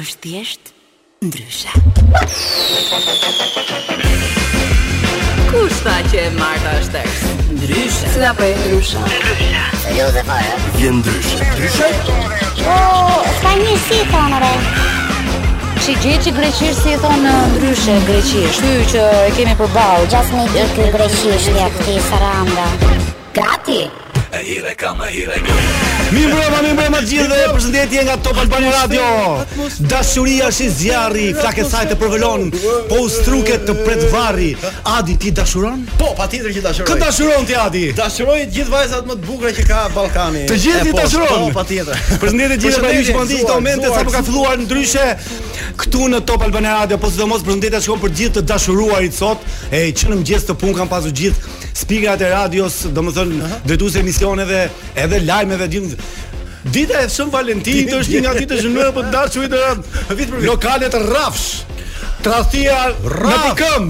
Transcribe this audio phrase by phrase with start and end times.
[0.00, 0.63] është thjesht
[8.12, 13.14] Sina për e ndryshë Ndryshë E jo dhe fa e Vjen ndryshë Ndryshë O, oh!
[13.38, 14.50] s'ka një si të onore
[15.78, 19.72] Që i gjithë që greqishë si të onë ndryshë Greqishë Shtu që e kemi për
[19.78, 22.68] balë Gjas me gjithë të greqishë Gjithë të sarë anda
[23.40, 28.14] Grati E hire kam e hire kam Mi mbrëma, mi mbrëma gjithë dhe përshëndetje nga
[28.24, 29.04] Top Albani Radio
[29.88, 32.44] Dashuria shi zjarri, flake sajtë të përvelon
[32.90, 34.50] Po ustruket të varri
[34.92, 35.86] Adi, ti dashuron?
[35.98, 36.88] Po, pa titër që dashuroj.
[36.90, 37.86] Këtë dashuron ti, Adi?
[37.96, 41.46] të gjithë vajzat më të bugre që ka Balkani Të gjithë ti dashuron?
[41.46, 44.24] Po, pa titër Përshëndetje gjithë dhe ju gjithë pëndi që të omente Sa po ka
[44.28, 45.10] filluar ndryshe
[45.82, 49.18] Këtu në Top Albania Radio Po së dhe mos përshëndetje që për gjithë të dashuruarit
[49.24, 53.60] sot E që në të pun kam pasu gjithë spikrat e radios, domethën uh -huh.
[53.66, 55.94] drejtuesi emisioneve, edhe lajmeve din
[56.70, 59.82] Dita e Shën Valentinit është një nga ditët e më të dashura të rand.
[60.18, 60.46] Vit për vit.
[60.46, 61.48] Lokale të rrafsh.
[62.24, 63.84] Tradhtia në pikëm.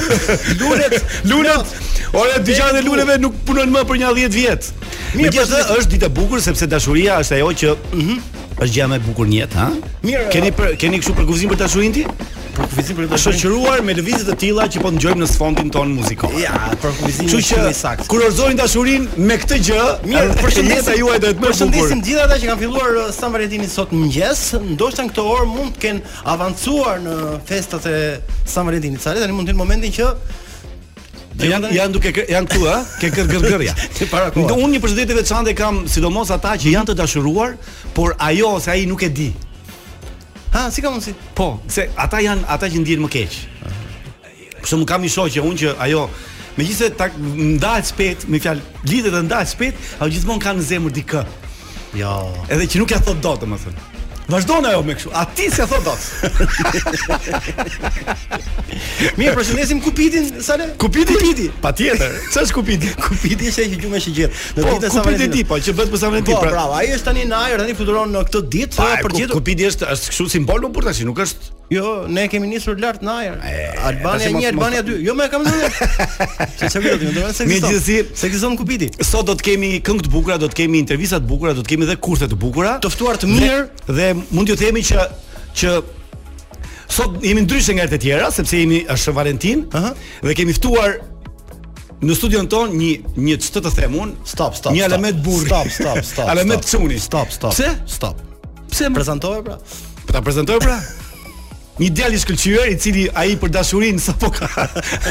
[0.60, 0.94] lunet,
[1.30, 1.66] lunet.
[2.12, 4.70] Ora dyqanet e luneve nuk punojnë më për një 10 vjet.
[5.14, 8.46] Megjithëse është ditë e bukur sepse dashuria është ajo që ëh mhm.
[8.62, 9.68] është gjëja më e bukur në jetë, ha?
[10.02, 10.30] Mirë.
[10.32, 12.04] Keni këshu keni për kuzim për dashurinë
[12.56, 15.90] për kuvizim për të shoqëruar me lëvizje të tilla që po ndjojmë në sfondin ton
[15.96, 16.32] muzikor.
[16.40, 17.28] Ja, për kuvizim.
[17.28, 21.60] Kështu që kur orzoni dashurinë me këtë gjë, mirë, përshëndetja juaj do të bëhet bukur.
[21.66, 25.76] Përshëndesim gjithë ata që kanë filluar uh, San Valentinin sot mëngjes, ndoshta këtë orë mund
[25.76, 27.18] të kenë avancuar në
[27.50, 27.96] festat e
[28.48, 29.04] San Valentinit.
[29.04, 30.10] Sa le tani mund të në momentin që
[31.36, 33.74] Dhe janë janë duke janë këtu ë, ke gër gër gërja.
[34.40, 37.58] Unë një përshëndetje veçantë kam, sidomos ata që janë të dashuruar,
[37.92, 39.26] por ajo ose ai nuk e di.
[40.56, 41.12] Ha, si ka mundsi?
[41.36, 43.34] Po, se ata janë ata që ndjen më keq.
[44.64, 46.06] Por më kam një shoqë unë që ajo
[46.56, 47.10] megjithëse ta
[47.52, 51.26] ndal shpejt, me fjalë lidhet të ndal shpejt, ajo gjithmonë ka në zemër dikë.
[52.00, 52.14] Jo.
[52.48, 53.95] Edhe që nuk ja thot dot, domethënë.
[54.28, 55.06] Vazhdon ajo me kështu.
[55.14, 56.02] A ti s'e thot dot?
[59.20, 60.64] Mirë, përshëndesim Kupidin kupitin, sa le?
[60.82, 61.12] Kupiti
[61.46, 62.12] i Patjetër.
[62.34, 62.90] Ç'është kupiti?
[63.04, 65.34] Kupiti është ai që gjumë është i Në po, ditën e Samedit.
[65.52, 66.28] Po, që bëhet për Samedit.
[66.32, 69.34] Po, pra, ai është tani në ajër, tani futuron në këtë ditë, po për gjetur.
[69.38, 71.36] Kupiti është është kështu simbolu por tash nuk është
[71.70, 73.38] Jo, ne kemi nisur lart në ajër.
[73.88, 75.00] Albania 1, Albania 2.
[75.02, 75.70] Jo, më kam ndonjë.
[76.60, 77.48] Se çfarë do të ndonjë se ekziston.
[77.50, 78.88] Megjithëse, se ekziston në kupiti.
[79.06, 81.72] Sot do të kemi këngë të bukura, do të kemi intervista të bukura, do të
[81.72, 82.76] kemi edhe kurthe të bukura.
[82.84, 85.06] Të ftuar të mirë dhe mund t'ju themi që
[85.58, 85.72] që
[86.98, 89.90] sot jemi ndryshe nga të tjera, sepse jemi është Valentin, ëh,
[90.28, 90.98] dhe kemi ftuar
[91.96, 94.74] Në studion ton një një ç'të të them un, stop stop.
[94.76, 95.46] Një element burr.
[95.48, 96.26] Stop stop stop.
[96.34, 96.98] Element çuni.
[97.00, 97.54] Stop stop.
[97.56, 97.70] Pse?
[97.88, 98.20] Stop.
[98.68, 99.56] Pse më prezantove pra?
[100.04, 100.76] Po ta prezantoj pra?
[101.80, 104.48] një djalë i shkëlqyer i cili ai për dashurinë sapo ka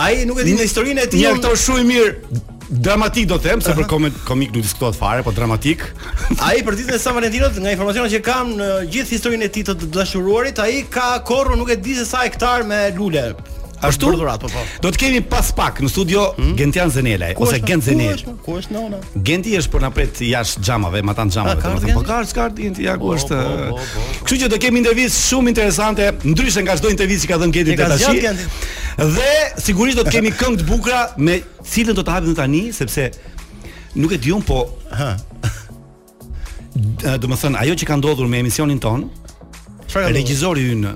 [0.00, 1.20] ai nuk e di në historinë e tij.
[1.20, 2.40] Një aktor shumë i mirë
[2.72, 5.84] dramatik do të them, se për komik komik nuk diskutohet fare, po dramatik.
[6.48, 9.68] ai për ditën e San Valentinot, nga informacionet që kam në gjithë historinë e tij
[9.68, 13.28] të dashuruarit, ai ka korrë nuk e di se sa hektar me lule.
[13.82, 14.08] Ashtu?
[14.12, 14.62] Për dhurat, po po.
[14.84, 16.52] Do të kemi pas pak në studio hmm?
[16.58, 18.20] Gentian Zenela ose Gent Zenel.
[18.44, 18.98] Ku është nona?
[19.26, 21.58] Genti është po na pret jashtë xhamave, me ata xhamave.
[21.58, 23.38] Ka kartë, po, ka kartë Genti ja ku po, është.
[23.38, 27.56] Po, Kështu që do kemi intervistë shumë interesante, ndryshe nga çdo intervistë që ka dhënë
[27.56, 28.44] Genti tash.
[29.16, 29.32] Dhe
[29.66, 31.40] sigurisht do të kemi këngë të bukura me
[31.72, 33.08] cilën do të hapim tani sepse
[33.98, 34.60] nuk e di un po.
[37.02, 39.08] do të thon ajo që ka ndodhur me emisionin ton.
[39.92, 40.94] Regjizori ynë.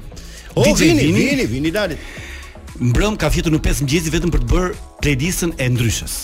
[0.56, 1.98] Oh, vini, vini, vini, dalit
[2.81, 4.70] mbrëm ka fjetur në 5 mëgjezi vetëm për të bërë
[5.03, 6.16] playlistën e ndryshës.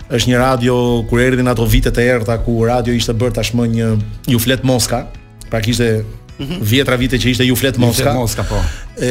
[0.08, 0.78] është një radio
[1.10, 3.90] kur erdhin ato vitet e errta ku radio ishte bërë tashmë një
[4.32, 5.02] ju flet Moska,
[5.52, 5.90] pra kishte
[6.40, 6.62] mhm.
[6.72, 8.14] vjetra vite që ishte ju flet Moska.
[8.14, 8.62] Ju Moska po.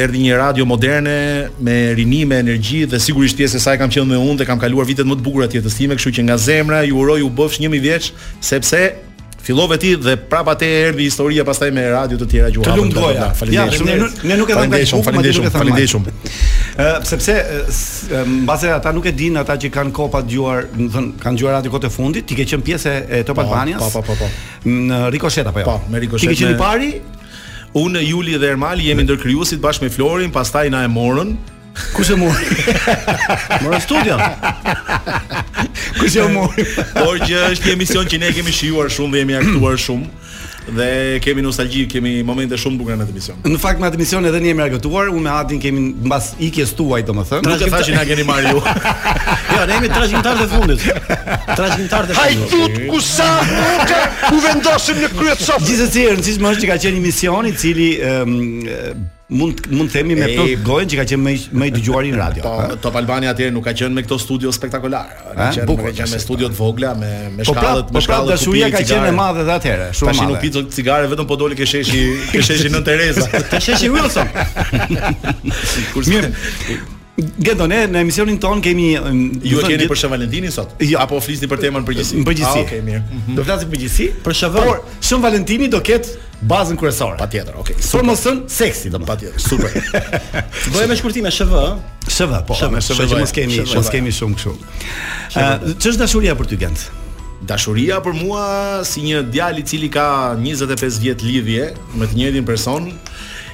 [0.01, 1.19] Erdhi një radio moderne
[1.61, 4.89] me rinime, energji dhe sigurisht pjesë e saj kam qenë me unë dhe kam kaluar
[4.89, 7.61] vitet më të bukura të jetës time, kështu që nga zemra ju uroj u bofsh
[7.67, 8.87] 1000 vjeç sepse
[9.47, 12.67] Fillove ti dhe prapa te erdhi historia pastaj me radio të tjera gjuha.
[12.67, 13.51] Faleminderit.
[13.55, 13.95] Ja, ja
[14.27, 16.11] ne nuk e dham kaq shumë, faleminderit, faleminderit shumë.
[16.75, 17.37] Ë, sepse
[18.27, 21.55] mbase ata nuk e dinë ata që kanë kopa djuar, do të thon, kanë djuar
[21.61, 23.85] radio kotë fundit, ti ke qenë pjesë e Top po, Albanias.
[23.87, 24.67] Po, po, po, po.
[24.67, 25.69] Në Rikosheta apo jo?
[25.71, 26.27] Po, me Rikoshet.
[26.33, 26.91] Ti ke qenë i pari?
[27.85, 31.37] Unë Juli dhe Ermali jemi ndër krijuesit bashkë me Florin, pastaj na e morën.
[31.93, 32.47] Ku mori?
[33.63, 34.19] Morën studion.
[35.99, 36.65] Kush e mori?
[36.93, 40.13] Por që është një emision që ne kemi shijuar shumë dhe jemi aktuar shumë
[40.67, 40.85] dhe
[41.23, 43.37] kemi nostalgji, kemi momente shumë bukur në atë emision.
[43.47, 46.73] Në fakt me atë emision edhe ne jemi argëtuar, unë me Adin kemi mbas ikjes
[46.75, 47.47] tuaj domethënë.
[47.47, 48.63] Nuk e thashë na keni marrë ju.
[49.57, 50.83] Jo, ne jemi trashëgimtarë të fundit.
[51.47, 52.19] Trashëgimtarë të fundit.
[52.21, 55.63] Ai fut ku sa nuk u vendosën në krye të çoft.
[55.69, 57.89] Gjithsesi, rëndësishme është që ka qenë një emision i cili
[59.27, 62.43] mund mund themi me plot gojën që ka qenë më më i dëgjuar në radio.
[62.45, 65.11] Po, Top Albania atje nuk ka qenë me këto studio spektakolar.
[65.35, 68.23] Ka qenë, qenë me studio të vogla, me me shkallët, po të pra, me shkallët.
[68.23, 70.19] Po, pra, dashuria ka qenë e madhe edhe atëherë, shumë madhe.
[70.23, 73.25] Tashin u pizza cigare vetëm po doli ke sheshi, ke sheshi Nën Teresa.
[73.51, 74.31] Ke sheshi Wilson.
[75.91, 76.31] Kurse Mirë.
[77.71, 81.47] ne në emisionin ton kemi um, ju keni për Shën Valentinin sot jo, apo flisni
[81.49, 82.21] për temën përgjithësi?
[82.27, 82.61] përgjithësi.
[82.61, 83.01] Ah, Okej, mirë.
[83.07, 83.37] Mhm.
[83.39, 84.53] Do flasim përgjithësi për Shën.
[84.53, 87.17] Por Shën Valentini do ketë bazën kryesore.
[87.17, 87.75] Patjetër, okay.
[87.79, 87.89] Super.
[87.99, 89.07] Formosën seksi domos.
[89.07, 89.71] Patjetër, super.
[90.73, 91.63] Doja me shkurtim po, me SHV.
[92.07, 94.55] SHV, po, shëvë, me SHV që mos kemi, mos kemi shumë kështu.
[95.35, 95.47] Ë,
[95.81, 96.85] ç'është dashuria për ty Gent?
[97.47, 98.45] Dashuria për mua
[98.85, 100.05] si një djalë i cili ka
[100.37, 102.87] 25 vjet lidhje me të njëjtin person,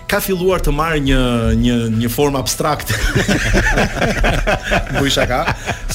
[0.10, 1.24] ka filluar të marrë një
[1.62, 2.96] një një formë abstrakte.
[5.00, 5.42] Bujsha ka,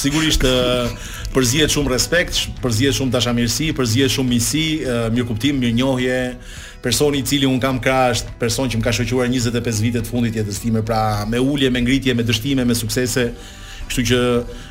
[0.01, 0.41] sigurisht
[1.33, 4.65] përzihet shumë respekt, përzihet shumë dashamirësi, përzihet shumë miqësi,
[5.13, 6.17] mirëkuptim, mirënjohje,
[6.81, 10.35] personi i cili un kam krasht, person që më ka shoqëruar 25 vite të fundit
[10.39, 13.25] jetës time, pra me ulje, me ngritje, me dështime, me suksese.
[13.89, 14.19] Kështu që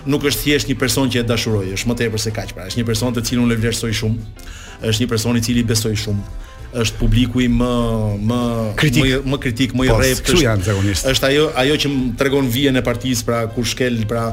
[0.07, 2.81] nuk është thjesht një person që e dashuroj, është më tepër se kaq, pra është
[2.81, 4.47] një person te cilin un e vlerësoj shumë.
[4.89, 7.75] Është një person i cili besoj shumë është publiku i më
[8.29, 8.41] më
[8.77, 9.05] kritik.
[9.05, 10.19] më më kritik, më i rrep.
[10.21, 11.07] Po, kështu janë zakonisht.
[11.15, 14.25] Është ajo ajo që më tregon vijën e partisë, pra kur shkel, pra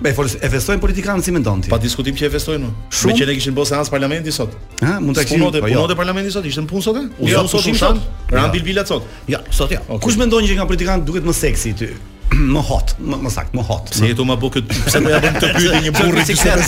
[0.00, 1.68] Me e folës, e festojnë politikanë si mendon ti?
[1.68, 2.68] Pa diskutim që e festojnë.
[2.88, 3.10] Shumë.
[3.12, 4.54] Me që ne kishim bërë seancë parlamenti sot.
[4.80, 5.44] Ha, mund të kishin.
[5.44, 5.66] Po jo.
[5.68, 7.00] Punonte, parlamenti sot, ishte në punë sot?
[7.28, 8.00] Jo, po sot ishin.
[8.32, 9.02] Ran Bilbilat jo.
[9.02, 9.10] sot.
[9.36, 9.82] Ja, sot ja.
[10.00, 11.90] Kush mendon që janë politikanë duket më seksi ti?
[12.54, 13.88] më hot, më, më sakt, më hot.
[13.96, 16.32] Si eto më bë kë pse do po ja bën të pyetë një burrë si
[16.38, 16.62] këtë.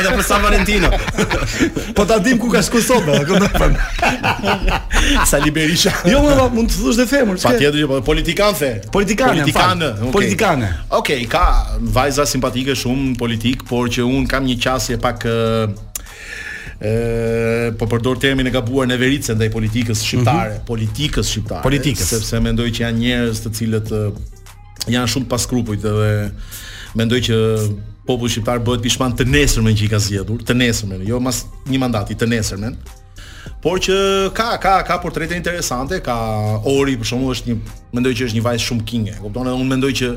[0.00, 0.88] Edhe për San Valentino.
[1.96, 3.72] Po ta dim ku ka shku sot, a kupton?
[5.30, 5.92] Sa liberisha.
[6.12, 7.48] Jo, më mund të thosh dhe femër, çka?
[7.54, 8.70] Patjetër që po politikan the.
[8.92, 9.90] Politikan, politikanë.
[10.12, 10.60] Politikan.
[11.00, 11.44] Okej, ka
[11.98, 15.66] vajza simpatike shumë politik, por që un kam një qasje pak ë
[17.78, 20.68] po përdor termin e gabuar në vericë ndaj politikës shqiptare, mm -hmm.
[20.68, 22.04] politikës shqiptare, politikës.
[22.14, 23.88] sepse mendoj që janë njerëz të cilët
[24.86, 25.94] janë shumë pas skrupujt dhe
[26.98, 27.38] mendoj që
[28.08, 31.80] populli shqiptar bëhet pishman të nesërmen që i ka zgjedhur, të nesërmen, jo mas një
[31.82, 32.78] mandati, të nesërmen.
[33.64, 33.96] Por që
[34.36, 36.16] ka ka ka portrete interesante, ka
[36.70, 37.56] Ori për shkakun është një
[37.96, 39.16] mendoj që është një vajzë shumë kinge.
[39.22, 40.12] Kupton edhe unë mendoj që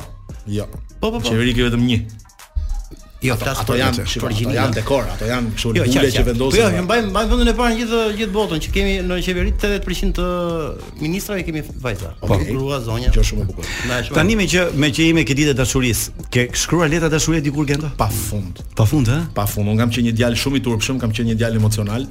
[0.51, 0.65] Jo.
[0.99, 1.17] po po.
[1.21, 1.29] po.
[1.31, 1.99] Qeveri ke vetëm një.
[3.21, 6.55] Jo, ta, ato janë kështu Janë dekor, ato janë kështu jo, lule që vendosen.
[6.55, 9.51] Po jo, jo, mbajmë mbajmë vendin e parë gjithë gjithë botën që kemi në qeveri
[9.53, 10.29] 80% të
[11.05, 12.15] ministrave kemi vajza.
[12.17, 12.47] Po, okay.
[12.49, 13.11] grua zonja.
[13.13, 13.69] Kjo shumë e bukur.
[14.17, 17.91] Tani me që me që jemi këtë ditë dashurisë, ke shkruar letra dashurie dikur gjendë?
[18.01, 18.63] Pafund.
[18.79, 19.19] Pafund, ha?
[19.37, 22.09] Pafund, un kam qenë një djalë shumë i turpshëm, kam qenë një djalë emocional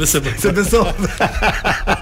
[0.10, 0.20] Se
[0.54, 0.82] beso.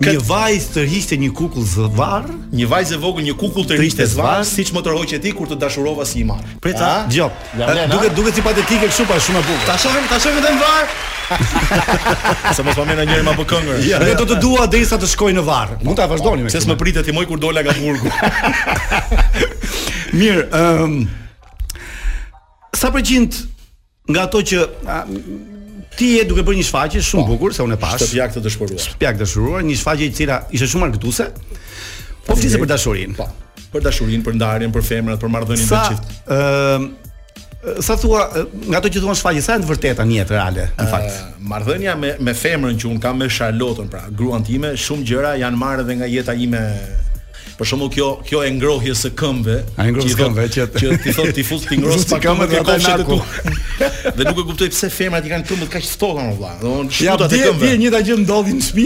[0.03, 4.07] Një vajzë të rishte një kukull zvar, një vajzë e vogël një kukull të rishte
[4.11, 6.43] zvar, siç më tërhoqe ti kur të dashurova si i marr.
[6.61, 7.33] Preta, gjop.
[7.91, 9.67] Duke duke si patetike kështu pa shumë bukur.
[9.69, 10.89] Ta shohim, ta shohim vetëm var.
[12.53, 13.79] Sa mos më njëri më apo këngër.
[14.03, 15.77] Ne do të dua derisa të shkoj në var.
[15.81, 16.51] Mund ta vazhdoni me.
[16.51, 18.11] Ses më pritet ti moj kur dola nga burgu.
[20.19, 20.99] Mirë, ëm um,
[22.77, 23.39] sa përgjint
[24.11, 24.59] nga ato që
[25.97, 28.07] Ti je duke bërë një shfaqje shumë po, bukur se unë e pash.
[28.09, 28.87] Shpjak të dashuruar.
[29.03, 31.27] të dashuruar, një shfaqje e cila ishte shumë argëtuese.
[32.25, 33.17] Po flisë për dashurinë.
[33.19, 33.27] Po.
[33.73, 36.13] Për dashurinë, për ndarjen, për femrat, për marrëdhënien me çift.
[36.37, 36.91] Ëm
[37.79, 38.25] sa thua
[38.65, 41.93] nga ato që thuan shfaqje sa janë të vërteta në jetë reale në fakt marrëdhënia
[41.95, 45.85] me me femrën që un kam me Charlotën pra gruan time shumë gjëra janë marrë
[45.85, 46.59] edhe nga jeta ime
[47.57, 51.27] Për shembull kjo kjo e ngrohjes së këmbëve, ai ngroh këmbëve që që ti thon
[51.37, 53.17] ti fut ti ngros pa këmbë të kopshë të tu.
[54.17, 56.53] Dhe nuk e kuptoj pse femrat i kanë këmbët kaq të thoka më vëlla.
[56.63, 57.41] Domthon shumë ja, këmbë.
[57.43, 58.85] Ja vjen njëta gjë ndodhi në shtëpi.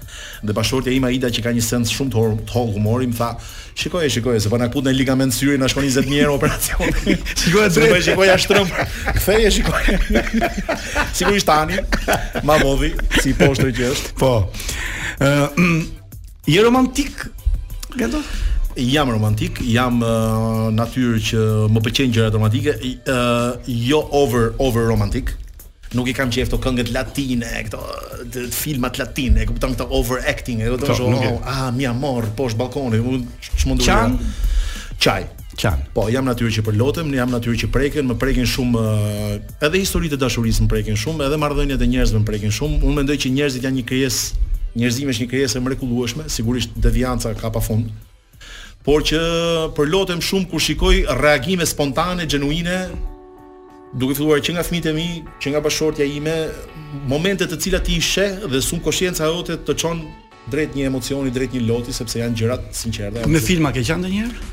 [0.46, 3.30] dhe bashkëshortja ime Ida që kanë një sens shumë të holl humori, më tha,
[3.78, 6.96] shikoje, shikoje, se po na kutën ligament syri na shkon 20000 euro operacion.
[7.40, 7.88] shikoje drejt.
[7.88, 8.74] Po shikoje shtrëm.
[9.20, 9.52] Ktheje
[11.16, 11.80] Sigurisht tani,
[12.46, 14.14] ma modhi, si poshtë që është.
[14.20, 14.34] Po.
[15.20, 15.80] Ë, mm,
[16.56, 17.26] je romantik.
[17.96, 18.24] Gjendo?
[18.76, 22.74] jam romantik, jam uh, natyrë që më pëlqejnë gjërat romantike,
[23.08, 25.32] uh, jo over over romantik
[25.94, 27.80] nuk i kam qejf këto këngët latine, këto
[28.32, 33.20] të, filmat latine, kupton këto overacting, e do oh, ah, mi amor poshtë balkonit, u
[33.60, 34.30] ç'mund të bëj.
[35.02, 35.26] Çaj.
[35.56, 35.80] Qan.
[35.96, 39.30] Po, jam natyrë që përlotem, po jam natyrë që preken, më prekin shumë eh,
[39.64, 42.82] edhe historitë e dashurisë më prekin shumë, edhe marrëdhëniet e njerëzve më prekin shumë.
[42.84, 44.42] Unë mendoj që njerëzit janë një krijesë,
[44.76, 47.88] njerëzimi është një krijesë e mrekullueshme, sigurisht devianca ka pafund.
[48.84, 49.22] Por që
[49.78, 52.82] përlotem shumë kur shikoj reagime spontane, genuine,
[53.94, 55.06] duke filluar që nga fëmitë e mi,
[55.42, 56.34] që nga bashortja ime,
[57.10, 60.00] momente të cilat ti i sheh dhe sum koshenca jote të çon
[60.50, 63.26] drejt një emocioni, drejt një loti sepse janë gjërat të sinqerta.
[63.30, 64.52] Me filma ke qenë ndonjëherë?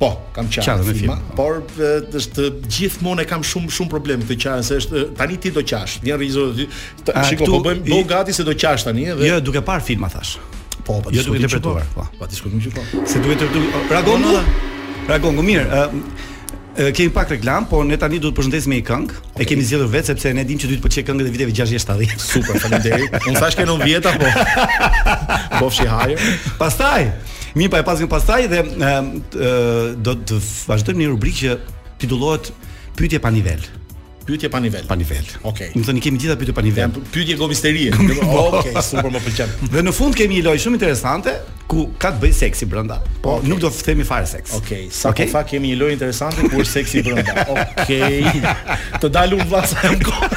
[0.00, 1.34] Po, kam qenë qa, me filma, film.
[1.36, 1.42] Po.
[1.42, 5.98] por është gjithmonë kam shumë shumë probleme të qenë se është tani ti do qash.
[6.04, 6.64] Vjen rrizo ti.
[7.10, 9.28] Shikoj po bëjmë do gati se do qash tani edhe.
[9.28, 10.38] Jo, duke parë filma thash.
[10.86, 11.36] Po, pa, jo duke po.
[11.42, 11.84] interpretuar.
[11.92, 12.94] Po, pa, pa diskutojmë çfarë.
[12.94, 13.04] Po.
[13.12, 14.24] Se duhet të reagon.
[15.10, 15.68] Reagon, mirë
[16.74, 19.16] kemi pak reklam, po ne tani do të përshëndesim me një këngë.
[19.18, 19.42] Okay.
[19.42, 22.24] E kemi zgjedhur vetë sepse ne dimë që ti të pëlqej këngët e viteve 60-70.
[22.24, 23.16] Super, faleminderit.
[23.30, 24.30] Unë thashë unë vjet apo?
[25.58, 26.20] Po fshi hajë.
[26.60, 27.08] Pastaj,
[27.58, 28.62] mi pa e pasim pastaj dhe
[30.06, 31.58] do të vazhdojmë një rubrikë që
[32.04, 32.52] titullohet
[32.98, 33.66] pyetje pa nivel.
[34.30, 34.86] Pyetje pa nivel.
[34.86, 35.24] Pa nivel.
[35.42, 35.68] Okej.
[35.68, 35.68] Okay.
[35.74, 36.92] Do të thoni kemi gjitha pyetje pa nivel.
[37.10, 37.90] Pyetje go misterie.
[37.96, 39.16] Okej, okay, super po.
[39.16, 39.54] më pëlqen.
[39.74, 41.34] Dhe në fund kemi një lojë shumë interesante
[41.70, 43.00] ku ka të bëj seksi brenda.
[43.24, 43.50] Po okay.
[43.50, 44.54] nuk do të themi fare seks.
[44.60, 45.26] Okej, okay, sa okay.
[45.26, 47.46] po fa kemi një lojë interesante ku është seksi brenda.
[47.56, 48.20] Okej.
[48.30, 48.54] Okay.
[49.02, 50.32] të dalun vllaza e kohë.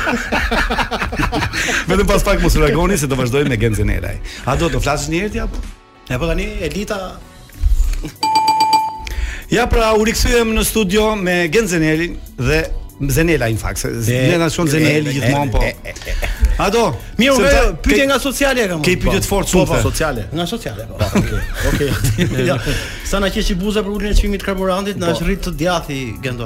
[1.93, 4.17] Vetëm pas pak mos reagoni se do vazhdojmë me Genzen Eraj.
[4.49, 5.61] A do të flasësh një herë ti apo?
[6.09, 6.99] Ne po tani Elita
[9.53, 12.63] Ja pra, u rikthyem në studio me Genzenelin dhe
[13.09, 13.83] Zenela in fakt.
[14.37, 15.63] na shon Zeneli gjithmonë po.
[16.63, 16.83] Ato,
[17.19, 18.81] mirë, pyetje nga sociale kam.
[18.85, 20.25] Ke pyetje të fortë po, po, sociale.
[20.31, 20.97] Nga sociale po.
[21.73, 21.93] Okej.
[22.45, 22.57] Ja.
[23.07, 25.15] Sa na qeshi buza për ulën e çmimit të karburantit, na po.
[25.17, 25.99] është rrit të djathi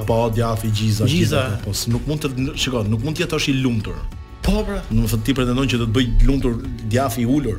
[0.07, 1.05] Po, djathi gjiza.
[1.09, 1.43] Gjiza.
[1.63, 3.97] Po, nuk mund të shikoj, nuk mund të jetosh i lumtur.
[4.45, 4.81] Po, pra.
[4.91, 6.59] Nuk thotë ti pretendon që do të bëj lumtur
[6.91, 7.57] djathi i ulur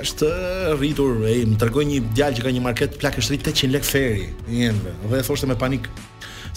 [0.00, 0.26] është
[0.78, 4.28] rritur, ej, më tërgoj një djalë që ka një market plakë rritë 800 lek feri,
[4.48, 4.92] njëmbë.
[5.10, 5.88] Dhe thoshte me panik,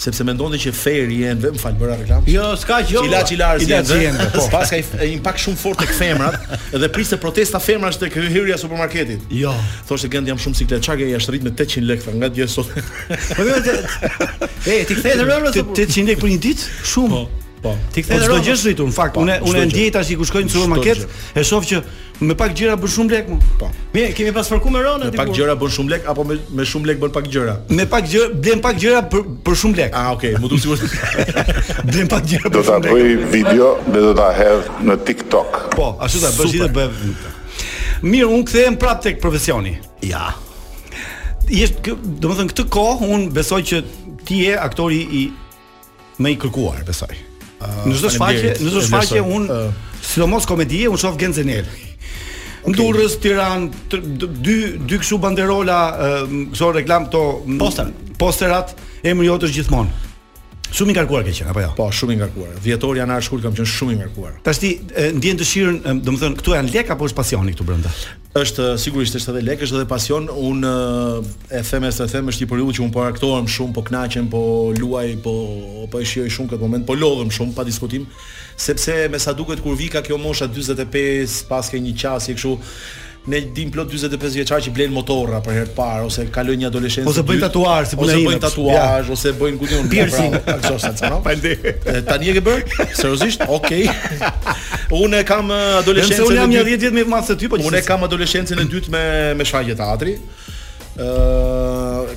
[0.00, 2.24] sepse mendonte që Ferri e ndem fal bëra reklam.
[2.30, 3.02] Jo, s'ka gjë.
[3.08, 3.60] Ila po.
[3.64, 4.26] i si ende.
[4.34, 6.36] Po, pas ka një impakt shumë fort tek femrat
[6.74, 9.24] dhe priste protesta femrash tek hyrja supermarketit.
[9.42, 9.54] Jo.
[9.88, 12.74] Thoshte gënd jam shumë siklet, çka ke jashtë rrit me 800 lekë nga dje sot.
[13.30, 13.78] Po vetë.
[13.78, 15.72] Jo, e, ti kthehet rëmë sot.
[15.78, 16.72] 800 lekë për një ditë?
[16.94, 17.22] Shumë.
[17.22, 17.24] Po.
[17.64, 17.72] Po.
[17.96, 18.88] Ti ke po, çdo gjë zhritur.
[18.90, 21.04] Në fakt, unë unë ndjej tash i në çuar maket,
[21.40, 21.78] e shoh që
[22.28, 23.38] me pak gjëra bën shumë lek më.
[23.62, 23.70] Po.
[23.94, 25.08] Mi, kemi pas farku me rënë?
[25.08, 27.54] Me pak gjëra bën shumë lek apo me me shumë lek bën pak gjëra?
[27.72, 29.96] Me pak gjë, blen pak gjëra për për shumë lek.
[30.02, 31.32] Ah, okay, më duhet sigurisht.
[31.88, 32.52] Blen pak gjëra.
[32.52, 35.60] Do ta bëj video dhe do ta hedh në TikTok.
[35.78, 36.94] Po, ashtu ta bësh dhe bëj
[38.04, 39.78] Mirë, unë kthehem prapë tek profesioni.
[40.04, 40.34] Ja.
[41.48, 43.80] Je, domethënë këtë kohë unë besoj që
[44.28, 45.28] ti je aktori i
[46.24, 47.12] më i kërkuar, besoj.
[47.62, 49.90] Në çdo shfaqje, në çdo shfaqje un ah.
[50.04, 51.68] sidomos komedi unë un shoh Genzenel.
[52.66, 53.84] Në Durrës, Tiranë,
[54.44, 54.56] dy
[54.88, 57.22] dy këso banderola, eh, këso reklam to
[58.20, 60.00] posterat, emri jot është gjithmonë.
[60.74, 61.68] Shumë i ngarkuar ke qenë apo jo?
[61.78, 62.54] Po, shumë i ngarkuar.
[62.64, 64.32] Dhjetor janë arshkull kam qenë shumë i ngarkuar.
[64.42, 64.72] Tash ti
[65.14, 67.92] ndjen dëshirën, domethën këtu janë lek apo është pasioni këtu brenda?
[68.34, 70.26] Është sigurisht është edhe lek, është edhe pasion.
[70.34, 74.26] Un e them se them është një periudhë që un po aktorem shumë, po kënaqem,
[74.34, 74.42] po
[74.80, 75.36] luaj, po
[75.92, 78.08] po e shijoj shumë këtë moment, po lodhem shumë pa diskutim,
[78.66, 82.58] sepse me sa duket kur vika kjo mosha 45 pas ke një qasje kështu,
[83.26, 86.66] ne dim plot 45 vjeçar që blejnë motorra për herë të parë ose kalojnë një
[86.68, 90.42] adoleshencë ose bëjnë tatuazh, ose bëjnë tatuazh, ose bëjnë gjë tjetër.
[90.44, 92.88] Piercing, Tani e ke bërë?
[92.98, 93.46] Seriozisht?
[93.56, 93.88] Okej.
[95.02, 96.20] Unë kam adoleshencë.
[96.28, 97.60] Unë jam 10 vjet më i madh se ty, po.
[97.70, 99.04] Unë kam adoleshencën e dytë me
[99.40, 100.18] me shfaqje teatri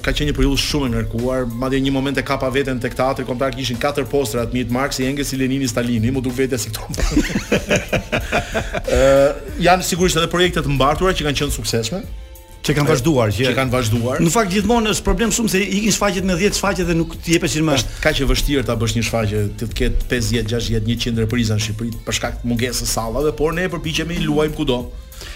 [0.04, 3.26] ka qenë një periudhë shumë e ngarkuar, madje një moment e kapa veten tek teatri,
[3.28, 6.86] kontar kishin katër postra të Mit Marksi, Engels, Lenini, Stalini, më duk vetja si këto.
[8.94, 12.04] Ë janë sigurisht edhe projekte të mbartura që kanë qenë suksesshme
[12.68, 14.18] që kanë vazhduar që, që kanë vazhduar.
[14.20, 17.38] Në fakt gjithmonë është problem shumë se ikin shfaqjet me 10 shfaqje dhe nuk ti
[17.38, 17.78] jepeshin më.
[17.80, 21.64] Është kaq e vështirë ta bësh një shfaqje të ketë 50, 60, 100 repriza në
[21.64, 24.82] Shqipëri për shkak të mungesës së sallave, por ne e përpiqemi luajm kudo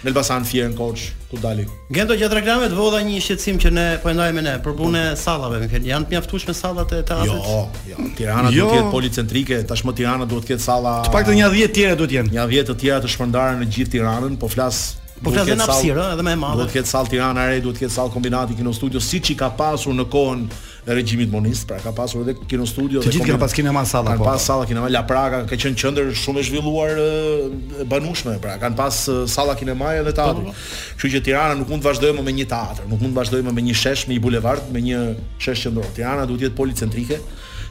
[0.03, 1.65] në Elbasan fjerën koç ku dali.
[1.93, 5.15] Gjendo gjatë reklamave të vodha një shqetësim që ne po ndajmë ne për punën e
[5.19, 7.35] sallave, më kanë janë të mjaftueshme sallat e teatrit.
[7.35, 7.59] Jo,
[7.91, 8.65] jo, Tirana jo.
[8.65, 10.95] duhet të jetë policentrike, tashmë Tirana duhet të ketë salla.
[11.05, 12.35] Të paktën një 10 të tjera duhet të jenë.
[12.35, 14.81] Një 10 të tjera të shpërndara në gjithë Tiranën, po flas
[15.21, 16.57] Po ka dhe në hapësirë, edhe më e madhe.
[16.57, 19.37] Duhet të ketë sallë Tirana Re, duhet të ketë sallë kombinati Kino Studio, siç i
[19.37, 20.47] ka pasur në kohën
[20.85, 23.83] në regjimin Monist, pra ka pasur edhe kino studio dhe gjithë kanë pas kinema ma
[23.85, 24.15] sallë.
[24.15, 24.25] Kan po.
[24.25, 29.01] pas salla sallë kino ka qenë qendër shumë e zhvilluar e banueshme, pra kan pas
[29.35, 30.43] salla kino ma edhe teatri.
[30.49, 33.13] Po, po, Kështu që Tirana nuk mund të vazhdojë më me një teatr, nuk mund
[33.13, 35.05] të vazhdojë më me një shesh me një bulevard, me një
[35.43, 35.89] shesh qendror.
[35.97, 37.21] Tirana duhet të jetë policentrike,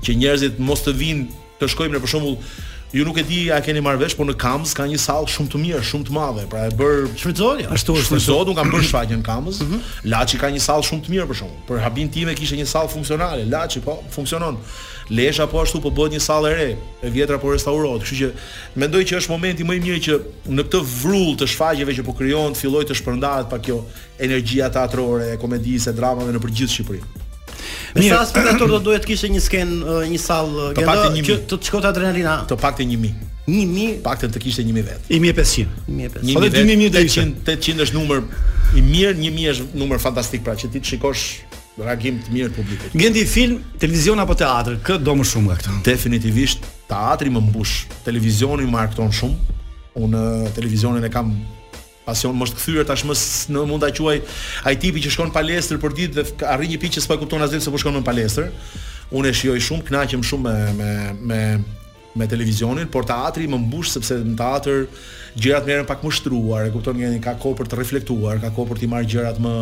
[0.07, 2.39] që njerëzit mos të vinë të shkojmë në për shembull
[2.93, 5.51] Ju nuk e di a keni marrë vesh, por në Kamz ka një sall shumë
[5.53, 7.69] të mirë, shumë të madhe, pra e bër shfrytëzoni.
[7.77, 9.61] Ashtu është, ashtu un kam bër shfaqje në Kamz.
[9.63, 9.81] Mm -hmm.
[10.11, 11.61] Laçi ka një sall shumë të mirë për shkakun.
[11.69, 14.59] Për habin tim e kishte një sall funksionale, Laçi po funksionon.
[15.11, 16.71] Lesha po ashtu po bëhet një sall e re,
[17.07, 18.03] e vjetra po restaurohet.
[18.03, 18.29] Kështu që
[18.83, 20.15] mendoj që është momenti më i mirë që
[20.57, 23.85] në këtë vrull të shfaqjeve që po krijohen, të fillojë të shpërndahet pa kjo
[24.19, 27.30] energjia teatrore, komedisë, dramave nëpër gjithë Shqipërinë.
[27.95, 29.71] Me sa spektator do duhet të kishte një sken
[30.13, 32.37] një sallë gjendë që të shkojë adrenalina.
[32.51, 33.27] Të pakte 1000.
[33.51, 35.07] 1000, pak të të kishte 1000 vet.
[35.11, 35.87] 1500.
[35.89, 36.35] 1500.
[36.39, 38.27] Po 2000 do të 800 është numër
[38.79, 41.25] i mirë, 1000 është numër fantastik pra që ti të shikosh
[41.81, 42.95] reagim të mirë publikut.
[43.01, 45.79] Gjendi film, televizion apo teatr, kë do më shumë nga këto?
[45.87, 47.81] Definitivisht teatri më mbush.
[48.07, 49.57] Televizioni më arkton shumë.
[49.99, 50.21] Unë
[50.55, 51.35] televizionin e kam
[52.07, 53.17] pasion mos kthyer tashmë
[53.53, 54.17] në mund ta quaj
[54.69, 57.45] ai tipi që shkon në palestër për ditë dhe arrin një pikë që s'po kupton
[57.45, 58.51] asgjë se po shkon në palestër.
[59.11, 60.91] Unë e shijoj shumë, kënaqem shumë me me
[61.31, 61.41] me
[62.21, 64.89] me televizionin, por teatri më mbush sepse në teatr
[65.39, 68.71] gjërat merren pak më shtruar, e kupton ngjëni ka kohë për të reflektuar, ka kohë
[68.73, 69.55] për të marrë gjërat më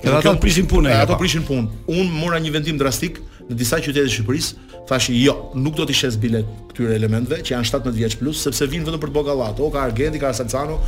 [0.03, 0.87] Edhe ato prishin punë.
[0.87, 1.67] Edhe ato prishin punë.
[1.87, 4.53] Un mora një vendim drastik në disa qytete të Shqipërisë,
[4.89, 8.65] thashë jo, nuk do të shes bilet këtyre elementëve që janë 17 vjeç plus, sepse
[8.67, 10.79] vinë vetëm për të bogallat, o ka Argenti, ka Salcano,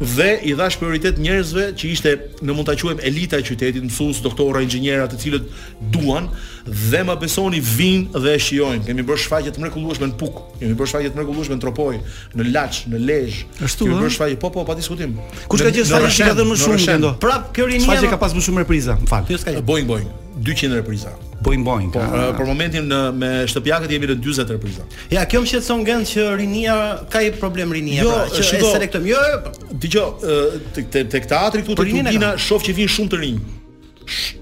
[0.00, 4.20] dhe i dhash prioritet njerëzve që ishte në mund ta quajmë elita e qytetit, mësues,
[4.24, 5.48] doktorë, inxhinierë, të cilët
[5.94, 6.28] duan
[6.66, 8.84] dhe më besoni vinë dhe e shijojnë.
[8.88, 11.98] Kemi bërë shfaqje të mrekullueshme në Puk, kemi bërë shfaqje të mrekullueshme në Tropoj,
[12.38, 13.52] në Laç, në Lezhë.
[13.68, 13.88] Ashtu.
[13.88, 15.14] Kemi bërë shfaqje, po po, pa diskutim.
[15.50, 17.86] Kush ka gjetur shfaqje që ka dhënë më shumë këndo, Prap kjo rinia.
[17.86, 19.24] Shfaqje ka pas më shumë repriza, më fal.
[19.28, 19.60] Kjo s'ka.
[19.66, 20.10] Boing boing.
[20.40, 21.92] 200 repriza po i mbajnë.
[21.92, 24.86] Po, uh, për momentin në, eh, me shtëpiakët jemi në 40%.
[25.10, 26.78] Të ja, kjo më shqetëson gjend që rinia
[27.12, 29.06] ka i problem rinia, jo, pra, eh, që është e selektuar.
[29.12, 29.76] Jo, jo po.
[29.84, 33.38] dëgjo, eh, te te teatri këtu të rinia shoh që vin shumë të rinj.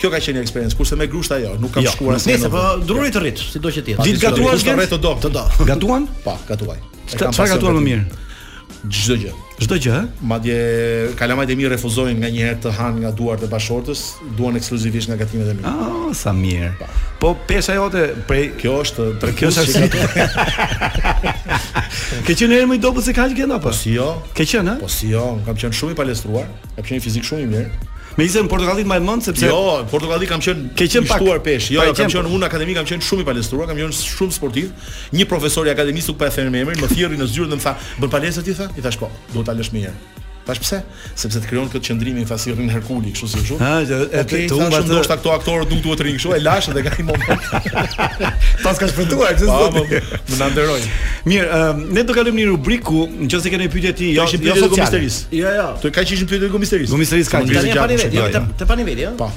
[0.00, 2.34] Kjo ka qenë një eksperiencë, kurse me grusht ajo, nuk kam jo, shkuar asnjë.
[2.34, 3.94] Nëse po druri të rrit, sido që ti.
[4.04, 4.74] Ditë gatuan gjë.
[4.82, 5.12] Të të do.
[5.22, 5.44] Të do.
[5.70, 6.08] Gatuan?
[6.26, 6.80] Pa, gatuaj.
[7.14, 8.24] Çfarë gatuan më mirë?
[8.90, 9.30] Çdo gjë.
[9.54, 10.54] Çdo gjë, madje
[11.18, 14.00] kalamajt e mi refuzojnë nga një herë të hanë nga duart e bashortës,
[14.34, 15.62] duan ekskluzivisht nga gatimet e mi.
[15.62, 16.72] Ah, oh, sa mirë.
[17.22, 19.66] Po pesha jote, prej kjo është për kjo është.
[19.70, 19.92] Si
[22.26, 23.70] Ke qenë herë më i dobët se kaq gjë ndapo?
[23.70, 24.08] Po si jo?
[24.34, 27.50] Ke qenë, Po si jo, kam qenë shumë i palestruar, kam qenë fizik shumë i
[27.54, 31.22] mirë, Me isën Portugali më mend sepse Jo, në Portugali kam qenë ke qenë pak
[31.46, 31.72] pesh.
[31.74, 34.70] Jo, kam qenë unë në akademi kam qenë shumë i palestruar, kam qenë shumë sportiv.
[35.16, 37.64] Një profesor i akademisë u pa thënë me emrin, më thirrri në zyrë dhe më
[37.66, 37.74] tha,
[38.04, 40.82] "Bën palestrë ti tha?" I thash, "Po, do ta lësh më herë." Tash pse?
[41.16, 43.56] Sepse të krijon këtë qendrim në fasirin Herkuli, kështu si kështu.
[43.62, 46.40] Ha, e okay, të humba të ndoshta ato aktorë nuk duhet të rinj kështu, e
[46.44, 47.48] lash edhe ka një moment.
[48.64, 49.72] Pas ka shpëtuar, çu zot.
[49.72, 50.84] Po, po, po, më nderoj.
[51.30, 55.02] Mirë, ne do kalojmë në rubriku, nëse keni pyetje ti, jo ishin pyetje
[55.40, 55.66] Jo, jo.
[55.80, 56.92] Të ka qishin pyetje gumisteris.
[56.92, 58.44] Gumisteris ka pyetje.
[58.44, 59.16] Të pa niveli, ëh?
[59.16, 59.18] Jo, jo?
[59.24, 59.32] Po.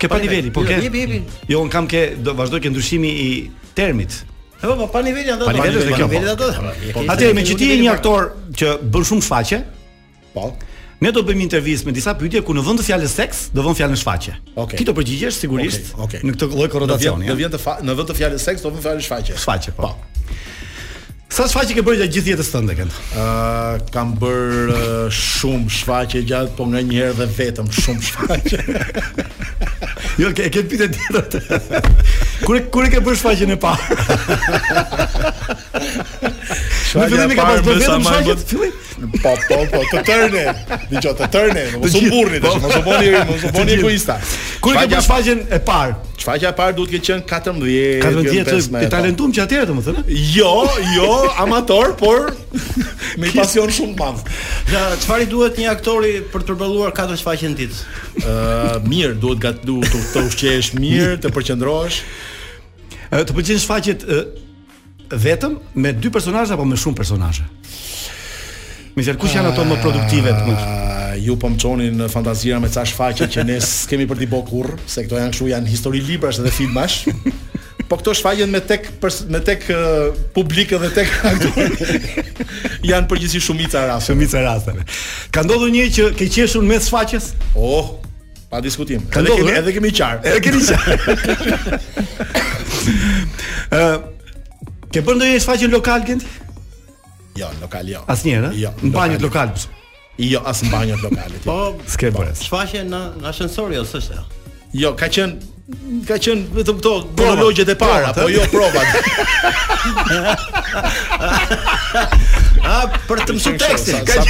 [0.00, 1.22] Ke pa niveli, po jo, ke.
[1.52, 3.32] Jo, un kam ke do vazhdoj ke ndryshimi i
[3.76, 4.22] termit.
[4.58, 5.46] Po, po, pa niveli ato.
[5.46, 6.54] Pa niveli ato.
[6.96, 9.60] Atëherë, me që ti je një aktor që bën shumë faqe,
[10.38, 10.54] Po.
[11.00, 13.78] Ne do bëjmë intervistë me disa pyetje ku në vend të fjalës seks, do vëmë
[13.78, 14.34] fjalën shfaqje.
[14.64, 14.80] Okay.
[14.80, 16.02] Ti do përgjigjesh sigurisht okay.
[16.18, 16.24] Okay.
[16.26, 17.28] në këtë lloj korrelacioni.
[17.30, 19.36] Do vjen në vend të fjalës seks, do vëmë fjalën shfaqje.
[19.44, 19.92] Shfaqje, po.
[19.92, 20.56] po.
[21.28, 22.94] Sa shfaqje ke bërë gjithë jetës tënde kënd?
[23.12, 24.78] Ë uh, kam bër uh,
[25.12, 28.62] shumë shfaqje gjatë, po nganjëherë dhe vetëm shumë shfaqje.
[30.22, 31.60] jo, ke ke pitë ditë.
[32.48, 33.84] kur kur ke bër shfaqjen e parë?
[36.96, 38.82] Në fillim ka pas bërë vetëm shfaqje të fillim.
[39.20, 40.46] Po, po, po, të tërne.
[40.94, 44.16] Dgjoj, të tërne, mos u burrni tash, mos u boni, mos u boni egoista.
[44.64, 46.07] Kur ke bër shfaqjen e parë?
[46.28, 47.66] faqja e parë duhet të qenë 14.
[48.04, 50.02] 14 është e talentuam që atëherë domethënë?
[50.36, 50.52] Jo,
[50.96, 51.12] jo,
[51.44, 52.32] amator, por
[53.22, 54.32] me pasion shumë të madh.
[54.72, 57.78] Ja, çfarë duhet një aktori për të përballuar katër faqe në ditë?
[58.24, 62.00] Ëh, uh, mirë, duhet gatu të, të ushqesh mirë, të përqendrohesh.
[63.12, 64.26] të pëlqejnë faqet uh,
[65.28, 67.48] vetëm me dy personazhe apo me shumë personazhe?
[68.98, 72.94] Me zërkush janë ato më produktive të më ju po më në fantazira me çash
[72.96, 73.58] faqe që ne
[73.90, 77.08] kemi për të bë kurr, se këto janë kshu janë histori librash dhe filmash.
[77.88, 78.90] Po këto shfaqen me tek
[79.32, 81.94] me tek uh, publik edhe tek aktorë.
[82.90, 84.12] janë përgjithësisht shumica raste.
[84.12, 84.84] Shumica rasteve.
[85.34, 87.30] Ka ndodhur një që ke qeshur mes shfaqes?
[87.56, 87.96] Oh,
[88.52, 89.06] pa diskutim.
[89.10, 89.62] Ka edhe kemi eh?
[89.62, 90.34] edhe kemi qartë.
[90.34, 91.80] Edhe kemi qartë.
[93.78, 96.28] Ëh, ke bën ndonjë shfaqje lokal gjend?
[97.38, 98.04] Jo, lokal jo.
[98.10, 98.52] Asnjëherë?
[98.52, 98.62] Eh?
[98.66, 98.74] Jo.
[98.84, 99.52] Në banjë lokal.
[99.56, 99.76] lokal.
[100.18, 101.38] Jo, as në banjot lokale.
[101.44, 101.54] po,
[101.86, 102.32] s'ke po, bërë.
[102.40, 104.24] Shfaqe në nga ascensori ose s'është ajo?
[104.74, 105.54] Jo, ka qenë
[106.08, 108.34] ka qenë vetëm këto dua logjet e para, po eh?
[108.34, 108.88] jo provat.
[112.58, 114.26] A ah, për të mësuar tekstin, ka sa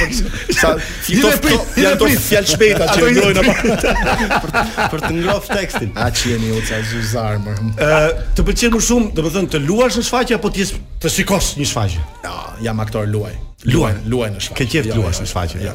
[0.59, 0.73] sa
[1.07, 1.33] fito
[1.79, 4.47] janë to fjalë shpejta që ndrojnë apo për
[4.93, 5.93] për të ngrohtë tekstin.
[5.97, 7.55] A që jeni uca zuzar më.
[7.57, 10.69] Ë, eh, të pëlqen më shumë, domethënë të luash në shfaqje apo të
[11.05, 12.05] të shikosh një shfaqje?
[12.29, 12.37] Jo,
[12.69, 13.33] jam aktor luaj.
[13.67, 14.57] Luajn, luajn në shfaqje.
[14.57, 15.63] Ke qejf luajn në shfaqje.
[15.67, 15.73] Ja.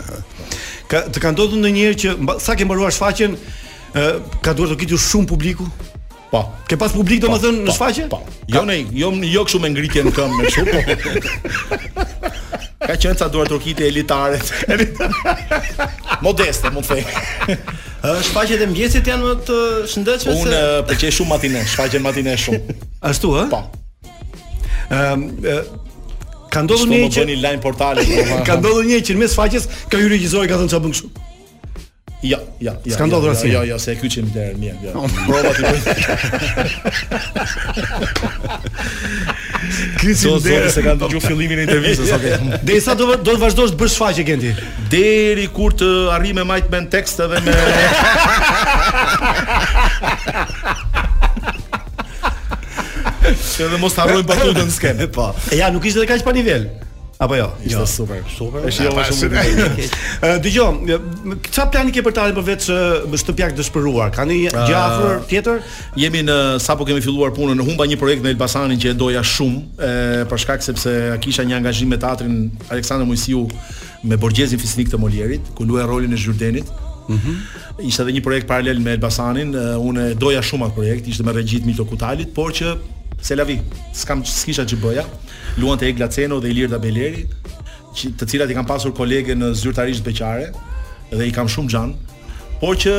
[0.88, 3.34] Ka të ka ndodhur ndonjëherë që sa ke mbaruar shfaqjen,
[4.44, 5.66] ka duhet të kitu shumë publiku?
[6.30, 6.40] Po.
[6.70, 8.06] Ke pas publik po, domethënë në po, shfaqje?
[8.14, 8.22] Po.
[8.50, 10.80] Jo ne, jo jo kështu me ngritje në këmbë më shumë.
[10.88, 12.08] Po.
[12.88, 14.40] Ka qenë ca duar trokit elitare.
[16.24, 17.62] Modeste, mund të them.
[18.26, 19.58] Shfaqjet e mëngjesit janë më të
[19.92, 20.58] shëndetshme se Unë
[20.90, 22.76] pëlqej shumë matinën, shfaqjen matinën shumë.
[23.12, 23.48] Ashtu, ë?
[23.48, 23.62] Po.
[24.92, 25.24] Ëm,
[26.54, 28.02] Ka ndodhur një që bëni line portale.
[28.46, 31.08] ka ndodhur një që në mes faqes ka hyrë regjisori ka thënë çfarë bën kështu.
[32.24, 32.92] Jo, jo, jo.
[32.94, 33.50] S'ka ndodhur asgjë.
[33.52, 34.90] Jo, jo, se e kyçim der mirë, jo.
[34.94, 35.62] Oh Prova ti.
[39.98, 40.62] Kyçim der.
[40.72, 42.32] Se të ndodhur fillimin e intervistës, okay.
[42.62, 44.50] Derisa do do të vazhdosh të bësh faqe Genti.
[44.94, 47.54] Deri kur të arrij me majt me tekst edhe me
[53.42, 55.06] Se do mos ta patutën në skenë.
[55.14, 55.30] Po.
[55.52, 56.66] E ja, nuk ishte edhe kaq pa nivel.
[57.22, 57.64] Apo jo, jo.
[57.64, 57.86] ishte jo.
[57.86, 58.64] super, super.
[58.68, 60.30] Është jo shumë mirë.
[60.44, 60.80] Dgjom,
[61.46, 64.10] çfarë plani ke për të ardhur përveç të shtëpiak të dëshpëruar?
[64.16, 65.62] Ka ndonjë uh, gjë afër tjetër?
[66.02, 69.22] Jemi në sapo kemi filluar punën në humba një projekt në Elbasanin që e doja
[69.24, 69.92] shumë, e
[70.32, 73.46] për shkak sepse a kisha një angazhim me teatrin Aleksandër Moisiu
[74.04, 76.66] me Borgjezin Fisnik të Molierit, ku luaj rolin e Zhurdenit.
[77.06, 77.20] Mhm.
[77.20, 77.44] Mm
[77.82, 79.48] ishte edhe një projekt paralel me Elbasanin,
[79.82, 82.76] unë doja shumë atë projekt, ishte me regjit Mito Kutalit, por që
[83.24, 83.56] Selavi,
[83.96, 85.04] s'kam s'kisha që bëja.
[85.56, 87.24] Luan te Eglaceno dhe Ilir Dabeleri,
[87.96, 90.50] që të cilat i kam pasur kolege në zyrtarisht beqare
[91.14, 91.94] dhe i kam shumë xhan.
[92.60, 92.92] Por që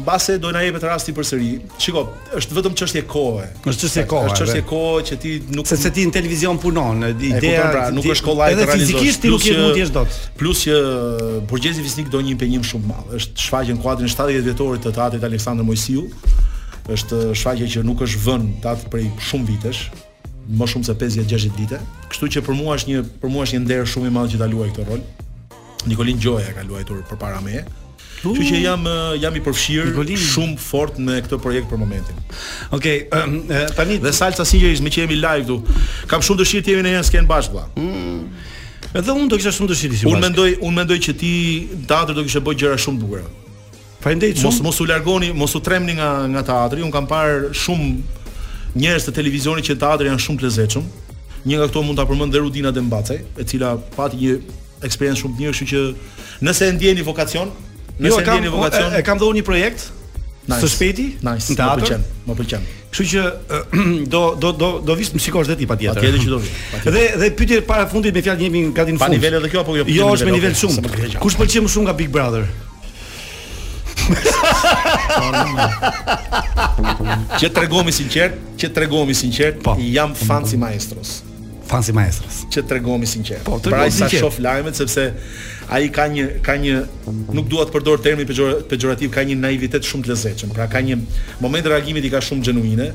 [0.00, 1.50] mbase do na petë rasti përsëri.
[1.80, 2.06] Shiko,
[2.38, 3.44] është vetëm çështje kohe.
[3.68, 4.32] Është çështje kohe.
[4.32, 8.08] Është e kohe që ti nuk se, se ti në televizion punon, ideja pra, nuk
[8.16, 8.80] është kollaj të realizosh.
[8.80, 10.20] Edhe fizikisht ti nuk jetë mund jeshtë jesh dot.
[10.40, 13.14] Plus që uh, Burgjezi Visnik do një impenjim shumë të madh.
[13.20, 16.08] Është shfaqen kuadrin 70 vjetorit të teatrit Aleksandër Mojsiu,
[16.94, 19.86] është shfaqje që nuk është vënë tat prej shumë vitesh,
[20.56, 21.80] më shumë se 50-60 vite.
[22.10, 24.40] Kështu që për mua është një për mua është një nder shumë i madh që
[24.42, 25.02] ta luaj këtë rol.
[25.90, 27.64] Nikolin Gjoja ka luajtur përpara meje.
[28.22, 30.20] Kështu që jam eh, jam i përfshirë Nikolin...
[30.22, 32.20] shumë fort me këtë projekt për momentin.
[32.70, 36.42] Okej, okay, um, ehm, tani dhe salca sinqerisht me që jemi live këtu, kam shumë
[36.44, 37.64] dëshirë të jemi në një skenë bashkë.
[37.82, 38.22] Mm.
[38.96, 40.14] Edhe unë do kisha shumë dëshirë të jemi.
[40.14, 41.32] Unë mendoj, unë mendoj që ti
[41.90, 43.26] datër do kishe bërë gjëra shumë të bukura.
[44.02, 44.48] Faleminderit shumë.
[44.48, 46.82] Mos mos u largoni, mos u tremni nga nga teatri.
[46.84, 47.90] Un kam parë shumë
[48.76, 50.86] njerëz të televizionit që teatri janë shumë të lezetshëm.
[51.46, 54.36] Një nga këto mund ta përmend dhe Rudina Dembacaj, e cila pati një
[54.86, 57.52] eksperiencë shumë të mirë, kështu që nëse e ndjeni vokacion,
[58.02, 59.86] nëse jo, e ndjeni vokacion, e, e kam dhënë një projekt
[60.50, 60.90] nice, së
[61.28, 62.66] nice, në teatër, më pëlqen.
[62.90, 63.22] Kështu që
[64.12, 66.00] do do do do vi më sikosh vetë patjetër.
[66.02, 66.52] Patjetër që do vi.
[66.96, 69.06] dhe dhe pyetja para fundit me fjalë jemi gati në fund.
[69.06, 69.86] Pa nivele të kjo apo jo?
[69.92, 70.84] Jo, është me nivel shumë.
[71.22, 72.44] Kush pëlqen më shumë nga Big Brother?
[77.40, 79.74] që tregomi sinqert, që tregomi sinqert, po.
[79.82, 81.16] jam fan si maestros.
[81.66, 82.44] Fan si maestros.
[82.54, 83.42] Që tregomi sinqert.
[83.48, 85.08] Po, pra sa shoh lajmet sepse
[85.74, 86.76] ai ka një ka një
[87.34, 88.28] nuk dua të përdor termin
[88.70, 90.54] pejorativ, ka një naivitet shumë të lezetshëm.
[90.54, 91.00] Pra ka një
[91.42, 92.90] moment reagimit i ka shumë gjenuine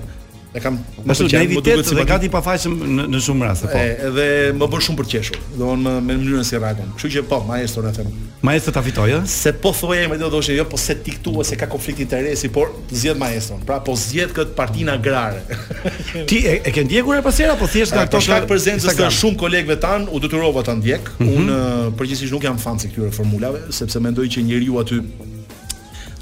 [0.52, 0.76] e kam
[1.08, 4.26] më shumë ne vitet dhe, si dhe gati pafajshëm në në shumë raste po edhe
[4.60, 7.22] më bën shumë për të qeshur do të thonë me mënyrën si rragon kështu që
[7.30, 8.10] po maestro na them
[8.44, 11.16] maestro ta fitoi, ë se po thoya më do të thoshë jo po se ti
[11.16, 15.42] këtu ose ka konflikt interesi por zgjidh maestro pra po zgjidh kët partinë agrare
[16.30, 19.08] ti e, e ke ndjekur apo sera po thjesht nga ato po ka prezencës të
[19.22, 21.38] shumë kolegëve tan u detyrova ta ndjek mm -hmm.
[21.38, 25.00] un përgjithsisht nuk jam fan se këtyre formulave sepse mendoj që njeriu aty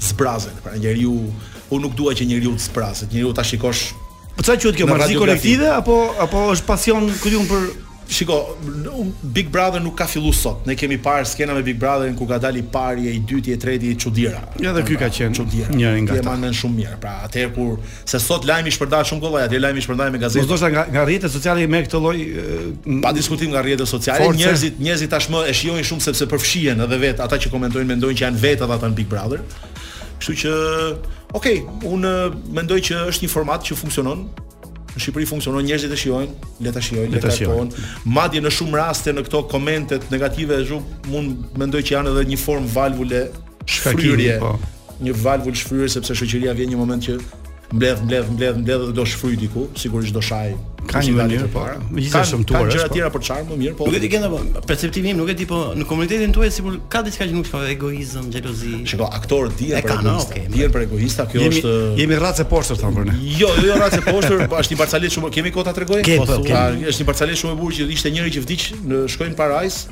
[0.00, 1.18] zbrazet pra njeriu
[1.70, 3.12] Unë nuk dua që njeriu të zbrazet.
[3.12, 3.92] njeriu ta shikosh
[4.40, 4.86] Po çfarë quhet kjo?
[4.88, 7.70] Marrëdhënie kolektive apo apo është pasion ku diun për
[8.10, 8.36] Shiko,
[9.30, 10.64] Big Brother nuk ka fillu sot.
[10.66, 13.58] Ne kemi parë skena me Big Brother ku ka dalë i pari, i dyti, e
[13.62, 14.40] treti i çuditëra.
[14.64, 15.76] Ja dhe ky ka qenë çuditëra.
[15.78, 16.32] Njëri nga ata.
[16.40, 16.96] Jemi shumë mirë.
[17.04, 17.76] Pra, atëherë kur
[18.10, 20.42] se sot lajmi shpërndahet shumë kollaj, atë lajmi shpërndahet me gazetë.
[20.50, 22.18] Mos nga nga rrjetet sociale me këtë lloj
[23.06, 24.40] pa diskutim nga rrjetet sociale, Forse.
[24.42, 28.26] njerëzit njerëzit tashmë e shijojnë shumë sepse përfshihen edhe vet ata që komentojnë mendojnë që
[28.26, 29.46] janë vetë ata në Big Brother.
[30.18, 30.58] Kështu që
[31.32, 32.12] Okej, okay, unë
[32.56, 34.28] mendoj që është një format që funksionon,
[34.90, 37.82] Në Shqipëri funksionon njerëzit e shijojnë, le ta shijojnë, le ta shijojnë.
[38.10, 40.80] Madje në shumë raste në këto komentet negative ashtu
[41.12, 43.20] mund mendoj që janë edhe një formë valvule
[43.70, 44.40] shfryrje.
[44.42, 44.56] Po.
[45.06, 47.20] Një valvul shfryrje sepse shoqëria vjen një moment që
[47.70, 50.56] mbledh, mbledh, mbledh, mbledh dhe do shfryj diku, sigurisht do shaj
[50.92, 51.62] ka një mënyrë po.
[51.94, 52.94] Megjithëse është Ka gjëra të po.
[52.96, 53.86] tjera për çfarë më mirë po.
[53.90, 56.78] Nuk e di kënda po, Perceptimi im nuk e di po në komunitetin tuaj sipër
[56.92, 58.72] ka diçka që nuk ka po, egoizëm, xhelozi.
[58.90, 60.16] Shikoj aktorë të tjerë për ne.
[60.24, 63.16] Të tjerë për egoista, kjo është Jemi racë poshtër thon për ne.
[63.36, 66.04] Jo, jo jo racë poshtër, është një parcialisht shumë kemi kota tregoj.
[66.22, 66.42] Po,
[66.90, 69.86] është një parcialisht shumë e bukur që ishte njëri që vdiq në shkollën Parajs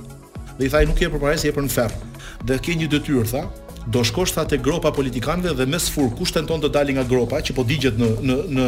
[0.59, 1.97] dhe i thaj nuk je për Parajs, je për në Ferr.
[2.49, 3.45] Dhe ke një detyrë tha
[3.89, 7.55] do shkosh tha te gropa politikanëve dhe me sfur tenton të dalë nga gropa që
[7.57, 8.67] po digjet në në në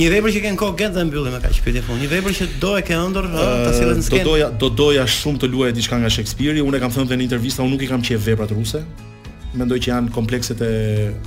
[0.00, 2.00] Një vepër që ken kohë gjatë dhe mbyllim me kaq shpirt telefon.
[2.00, 4.24] Një vepër që do e ke ëndër ta sjellë në skenë.
[4.24, 6.64] Do doja, do doja shumë të luaj diçka nga Shakespeare.
[6.64, 8.80] Unë kam thënë në intervistë, unë nuk i kam qejë veprat ruse.
[9.60, 10.72] Mendoj që janë komplekset e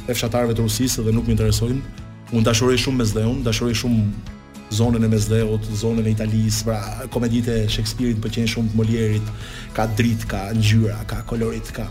[0.10, 2.06] fshatarëve të Rusisë dhe nuk më interesojnë.
[2.34, 4.40] Unë dashuroj shumë mes dhe dashuroj shumë
[4.72, 6.80] zonën e Mesdheut, zonën e Italis, pra
[7.12, 9.32] komeditë Shakespeare-it pëlqejnë qenë shumë të Molierit,
[9.76, 11.86] ka dritë, ka ngjyra, ka kolorit, ka.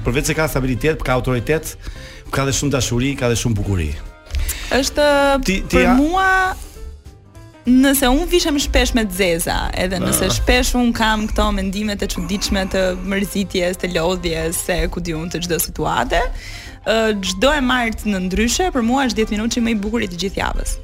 [0.06, 1.74] përveç se ka stabilitet, ka autoritet,
[2.34, 3.92] ka dhe shumë dashuri, ka dhe shumë bukurie.
[4.76, 5.10] Është
[5.72, 6.30] për mua
[7.66, 10.30] Nëse un vishem shpesh me zeza, edhe nëse ah.
[10.30, 15.26] shpesh un kam këto mendime e çuditshme të mërzitjes, të lodhjes, se ku di un
[15.26, 16.20] të çdo situate,
[17.26, 20.22] çdo e martë në ndryshe për mua është 10 minuti më i bukur i të
[20.22, 20.76] gjithë javës.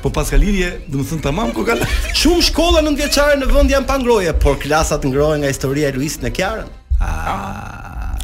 [0.00, 1.74] Po pas ka lidhje, do të thon tamam ku ka.
[2.16, 5.96] Shumë shkolla nën vjeçare në vend janë pa ngroje, por klasat ngrohen nga historia e
[5.96, 6.68] Luisit në Kiarën.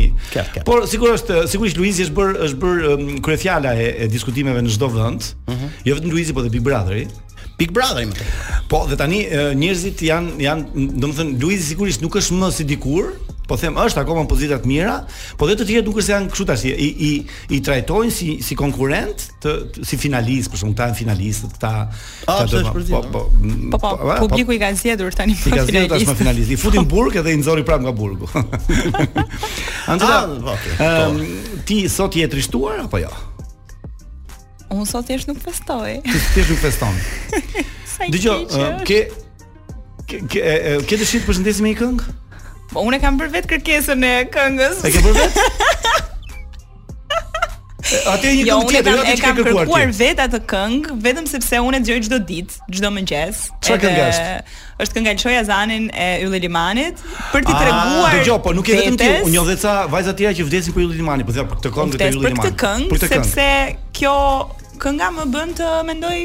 [0.69, 4.87] Por sigurisht, eh, sigurisht Luizi është bër është bër kryefjala e, e, diskutimeve në çdo
[4.95, 5.33] vend.
[5.51, 5.73] Mhm.
[5.89, 7.03] Jo vetëm Luizi, po dhe Big Brotheri.
[7.59, 8.63] Big Brotheri më thënë.
[8.71, 13.11] Po, dhe tani eh, njerëzit janë janë, domethënë Luizi sigurisht nuk është më si dikur,
[13.47, 14.95] po them është akoma në pozita të mira,
[15.39, 17.09] por dhe të tjerë dukur se janë kështu tash i i
[17.55, 19.55] i trajtojnë si si konkurrent të
[19.87, 21.73] si finalist, por shumë janë finalistët këta.
[22.27, 23.23] Po po po,
[23.75, 25.35] po po po publiku i ka zgjedhur tani.
[25.35, 26.53] I kanë zgjedhur tash finalist.
[26.55, 28.29] I futin burg edhe i nxori prap nga burgu.
[29.93, 30.73] Antë ah, okay.
[30.79, 33.09] um, ehm, ti sot je trishtuar apo jo?
[34.71, 35.99] Unë sot thjesht nuk festoj.
[36.07, 37.05] Ti thjesht nuk feston.
[38.15, 39.01] Dgjoj, ehm, ke
[40.07, 40.45] ke ke
[40.87, 42.21] ke dëshirë të përshëndesim me një këngë?
[42.71, 44.81] Po unë kam për vetë kërkesën e këngës.
[44.87, 45.45] E ke për vetë?
[48.07, 51.81] Atë një jo, tjetër, kam, jo, e kam kërkuar, vetë atë këngë, vetëm sepse unë
[51.81, 53.41] e dëgjoj çdo ditë, çdo mëngjes.
[53.59, 54.55] Çfarë këngë është?
[54.85, 57.03] Është kënga Lçoja Zanin e Ylli Limanit,
[57.33, 58.07] për t'i ah, treguar.
[58.07, 60.77] Ah, dëgjoj, po nuk e vetëm ti, unë edhe ca vajza të tjera që vdesin
[60.77, 62.39] për Ylli Limanit, po thjesht për këtë këngë të Ylli Limanit.
[62.39, 63.49] Për këtë këngë, sepse
[63.99, 64.13] kjo
[64.83, 66.15] kënga më bën të mendoj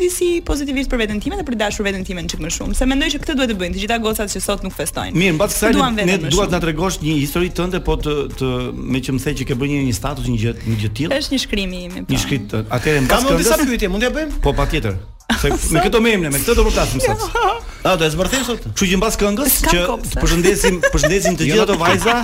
[0.00, 2.76] disi pozitivisht për veten time dhe për dashur veten time çik më shumë.
[2.78, 5.16] Se mendoj që këtë duhet të bëjnë të gjitha gocat që sot nuk festojnë.
[5.16, 8.52] Mirë, mbas kësaj ne duat na tregosh një histori tënde po të të
[8.92, 11.18] me që më the që ke bërë një status një gjë një gjë tillë.
[11.22, 11.96] Është një shkrim i im.
[12.04, 12.12] Po.
[12.12, 12.46] Një shkrim.
[12.78, 13.34] Atëherë mbas kësaj.
[13.34, 14.40] Kam disa pyetje, mund ja bëjmë?
[14.44, 15.00] Po patjetër.
[15.40, 17.22] Se me këto me emne, me këto do të përtasim sot.
[17.32, 17.52] Jo.
[17.88, 18.64] A do të zbardhim sot?
[18.76, 22.16] Kështu që mbas këngës që të përshëndesim, përshëndesim të jo, gjitha ato vajza,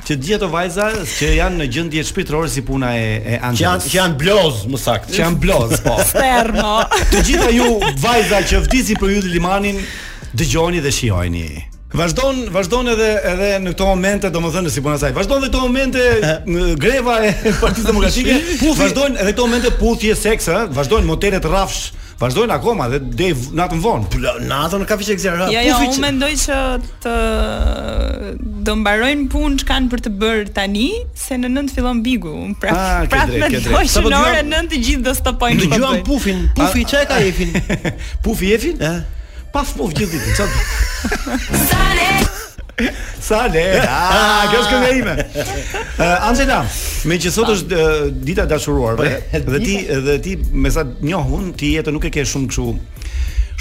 [0.00, 3.60] që të gjitha ato vajza që janë në gjendje shpirtërore si puna e e Anxhës.
[3.60, 5.14] Që janë që janë bloz, më saktë.
[5.18, 5.94] Që janë bloz, po.
[6.10, 6.74] Fermo.
[7.12, 7.70] Të gjitha ju
[8.02, 9.80] vajza që vdisi për Yudi Limanin,
[10.36, 11.48] dëgjoni dhe shijojini.
[11.96, 15.12] Vazdon, vazdon edhe edhe në këto momente, domethënë si puna e saj.
[15.16, 17.30] Vazdon edhe këto momente greva e
[17.60, 18.34] Partisë Demokratike.
[18.76, 21.92] Vazdon edhe këto momente puthje seks, ëh, vazdon motelet rrafsh.
[22.16, 23.26] Vazdojnë akoma dhe dhe
[23.58, 26.60] në atë vonë Në atë ka fiqe këzirë Ja, ja, unë mendoj që
[27.04, 27.16] të
[28.64, 30.86] Do mbarojnë punë që kanë për të bërë tani
[31.18, 35.04] Se në nëndë fillon bigu Pra të me ndoj që po në ore nëndë gjithë
[35.10, 37.54] do stopojnë Në gjuham pufin, pufi që e ka jefin
[38.24, 38.80] Pufi jefin?
[39.52, 41.30] Pas puf, gjithë ditë
[41.68, 42.10] Sane
[43.20, 43.80] Sa le.
[43.88, 45.14] Ah, kjo është këngë ime.
[45.96, 46.58] Uh, Angela,
[47.08, 47.78] me që sot është uh,
[48.12, 49.06] dita e dashuruarve po,
[49.54, 49.74] dhe, ti
[50.04, 52.74] dhe ti me sa njohun ti jetën nuk e ke shumë kështu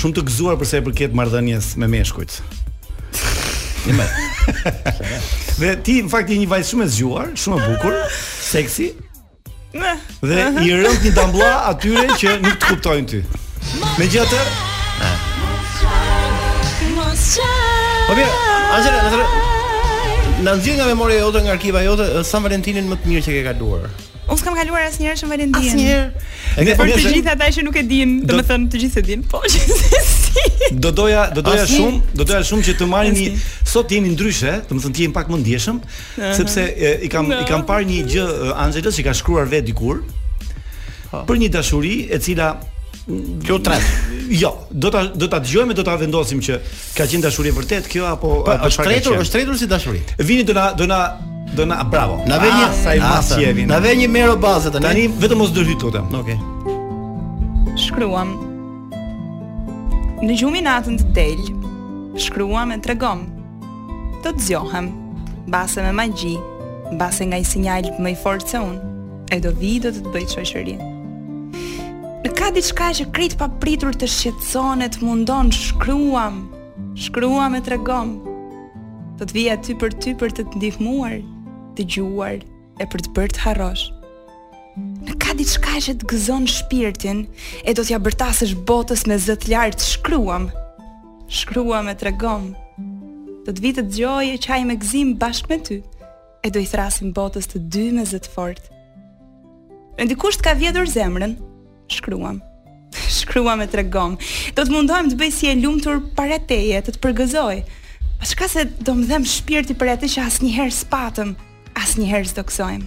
[0.01, 2.32] shumë të gëzuar përse për sa i përket marrëdhënies me meshkujt.
[3.93, 4.01] Ime.
[5.61, 7.93] dhe ti në fakt je një vajzë shumë e zgjuar, shumë e bukur,
[8.51, 8.88] seksi.
[9.76, 13.20] Dhe i rënd një dambla atyre që nuk të kuptojnë ty
[13.97, 14.03] Me
[15.03, 15.16] ah.
[18.07, 18.26] Po Me
[18.76, 19.26] Angela, në
[20.45, 23.43] Në zgjidhje nga memoria jote nga arkiva jote, San Valentinin më të mirë që ke
[23.45, 23.86] kaluar.
[24.26, 25.69] Unë s'kam kaluar asnjëherë San Valentinin.
[25.69, 26.23] Asnjëherë.
[26.67, 29.05] Ne për të gjithë ata që nuk e dinë, do të thënë të gjithë e
[29.09, 29.26] dinë.
[29.32, 34.11] Po, që Do doja, do doja shumë, do doja shumë që të marrni sot jemi
[34.11, 35.80] ndryshe, do të thënë ti jemi pak më ndjeshëm,
[36.41, 36.67] sepse
[37.07, 40.03] i kam i kam parë një gjë uh, që ka shkruar vetë dikur.
[41.13, 41.23] Po.
[41.30, 42.57] Për një dashuri e cila
[43.43, 43.77] Kjo tre.
[44.29, 46.57] Jo, do ta do ta dëgjojmë, do ta vendosim që
[46.95, 50.01] ka qenë dashuri vërtet kjo apo pa, po, apo është tretur, është tretur si dashuri.
[50.25, 50.99] Vini do na do na
[51.55, 52.21] do na bravo.
[52.29, 54.85] Na vjen ah, sa i ah, mas që Na vjen një mero bazë tani.
[54.87, 56.01] Tani vetëm mos dërhyt tutje.
[56.01, 56.39] Okej.
[56.39, 57.77] Okay.
[57.85, 58.33] Shkruam.
[60.25, 61.45] Në gjumin natën të del,
[62.25, 63.25] shkruam e tregom.
[64.25, 64.91] Do të zjohem,
[65.45, 66.39] Base me magji,
[66.97, 68.97] base nga i sinjalit më i fortë se unë,
[69.37, 70.91] e do vi do të të bëjtë shëshërinë
[72.34, 76.45] ka diçka që krejt pritur të shqetëson e të mundon shkruam,
[76.97, 78.15] shkruam e tregom.
[79.19, 81.19] Do të vija ty për ty për të të ndihmuar,
[81.78, 82.39] të gjuar
[82.82, 83.86] e për të bërë të harrosh.
[85.05, 87.21] Në ka diçka që të gëzon shpirtin
[87.63, 90.49] e do t'ja bërtasësh botës me zë të lartë shkruam.
[91.32, 92.49] Shkruam e tregom.
[93.45, 95.78] Do të vitë të dëgjoj e qaj me gëzim bashkë me ty
[96.45, 98.73] e do i thrasim botës të dy me zët fort fortë.
[100.01, 101.38] Në dikusht ka vjedhur zemrën,
[101.88, 102.41] shkruam.
[102.95, 104.17] Shkruam e tregom.
[104.55, 107.57] Do të mundohem të bëj si e lumtur para teje, të të përgëzoj.
[108.19, 111.33] Pa çka se do më dhem shpirti për atë që asnjëherë spatëm,
[111.81, 112.86] asnjëherë s'do kësojm.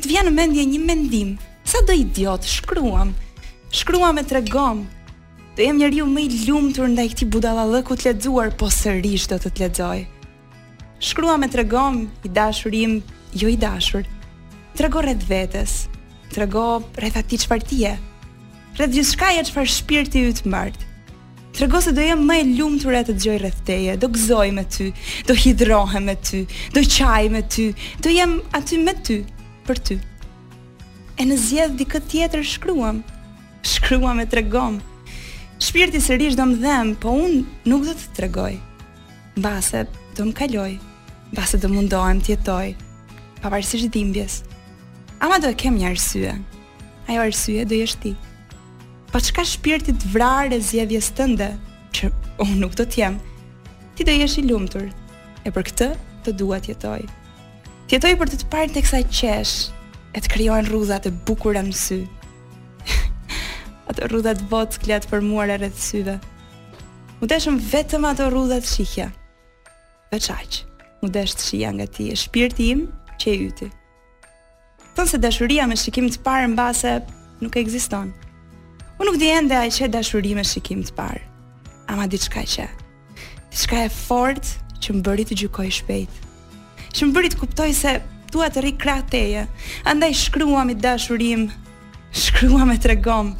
[0.00, 1.32] Të vjen në mendje një mendim.
[1.64, 3.14] Sa do idiot shkruam.
[3.74, 4.84] Shkruam e tregom.
[5.54, 9.50] Do jem njeriu më i lumtur ndaj këtij budallallëku të lexuar, po sërish do të
[9.54, 10.04] të lexoj.
[11.04, 12.98] Shkruam e tregom, i dashur im,
[13.36, 14.06] jo i dashur.
[14.74, 15.84] Trego rreth vetes,
[16.34, 16.62] të rego
[16.98, 17.90] rreth ati që farë tije,
[18.74, 20.90] rreth gjithë shka e që farë shpirë ti ju të mërtë
[21.54, 24.08] Të rego se do jem më e lumë të rreth të gjoj rreth teje, do
[24.10, 24.88] gëzoj me ty,
[25.28, 26.40] do hidrohe me ty,
[26.74, 27.68] do qaj me ty,
[28.02, 29.20] do jem aty me ty,
[29.68, 29.96] për ty.
[31.14, 32.98] E në zjedhë di këtë tjetër shkruam,
[33.70, 34.80] shkruam e të regom.
[35.62, 38.52] Shpirti sërish do më dhem, po unë nuk do të të regoj.
[39.46, 39.84] Base,
[40.18, 40.66] do më kaloj,
[41.38, 42.74] base do mundohem tjetoj,
[43.44, 44.42] pavarësisht dhimbjes
[45.24, 46.34] ama do e kem një arsye.
[47.08, 48.10] Ajo arsye do jesh ti.
[49.08, 51.48] Pa po çka shpirti të vrarë e zgjedhjes tënde
[51.96, 52.10] që
[52.44, 53.14] unë nuk do të jem.
[53.96, 54.90] Ti do jesh i lumtur.
[55.48, 55.86] E për këtë
[56.26, 57.06] të dua të jetoj.
[57.86, 59.54] Të jetoj për të të parë të kësaj qesh,
[60.16, 62.02] e të kryojnë rruzat e bukur në sy.
[63.88, 66.18] ato rruzat botë kletë për muar rreth rrëtë syve.
[67.20, 69.08] Mu deshëm vetëm ato rruzat shihja.
[70.12, 70.60] Veçaq,
[71.00, 72.84] mu deshë të shia nga ti, e shpirti im
[73.20, 73.70] që e yti
[74.94, 76.94] thonë se dashuria me shikim të parë mbase
[77.42, 78.12] nuk ekziston.
[79.02, 81.22] Unë nuk di ende ai që dashuri me shikim të parë.
[81.90, 82.66] Ama diçka që.
[83.50, 86.20] Diçka e fortë që më bëri të gjykoj shpejt.
[86.94, 87.96] Që më bëri të kuptoj se
[88.32, 89.42] dua të rikrah teje.
[89.90, 91.48] Andaj shkrua me dashurim,
[92.14, 93.34] shkrua me tregom.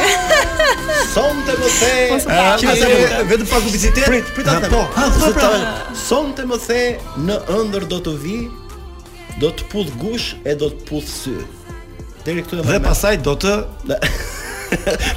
[1.13, 1.93] Sonte më the.
[2.09, 4.05] Po, vetëm pa publicitet.
[4.07, 4.69] Prit, prit atë.
[4.71, 4.83] Po.
[4.95, 5.49] Ha, po pra.
[5.97, 6.81] Sonte më the
[7.27, 8.37] në ëndër do të vi,
[9.41, 11.35] do të pudh gush e do të pudh sy.
[12.23, 13.55] Deri këtu e Dhe pastaj do të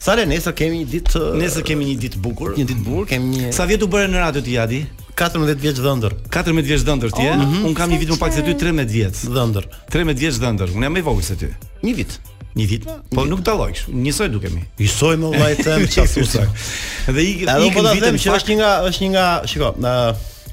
[0.08, 2.54] Sare, nesër kemi një ditë Nesër kemi një ditë bukur.
[2.56, 4.78] Një ditë bukur, kemi një Sa vjet u bëre në radio ti Adi?
[5.20, 6.14] 14 vjeç dhëndër.
[6.32, 7.32] 14 vjeç dhëndër ti je?
[7.34, 7.74] Oh, mm -hmm.
[7.76, 9.16] kam një vit më pak se ty 13 vjeç.
[9.36, 9.64] Dhëndër.
[9.92, 10.68] 13 vjeç dhëndër.
[10.78, 11.48] unë jam më i vogël se ty.
[11.84, 12.12] Një vit.
[12.58, 12.84] Një vit,
[13.16, 13.82] po nuk dallojsh.
[14.04, 14.62] Njësoj dukemi.
[14.80, 16.50] Njësoj më vllai them çfarë.
[17.16, 17.32] Dhe i
[17.68, 17.82] i po
[18.24, 19.94] që është një nga është një nga, shikoj, na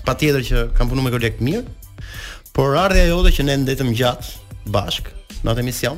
[0.06, 1.64] patjetër që kam punuar me kolekt mirë,
[2.52, 4.26] por ardha jote që ne ndetëm gjatë
[4.74, 5.04] bashk
[5.44, 5.96] në atë emision,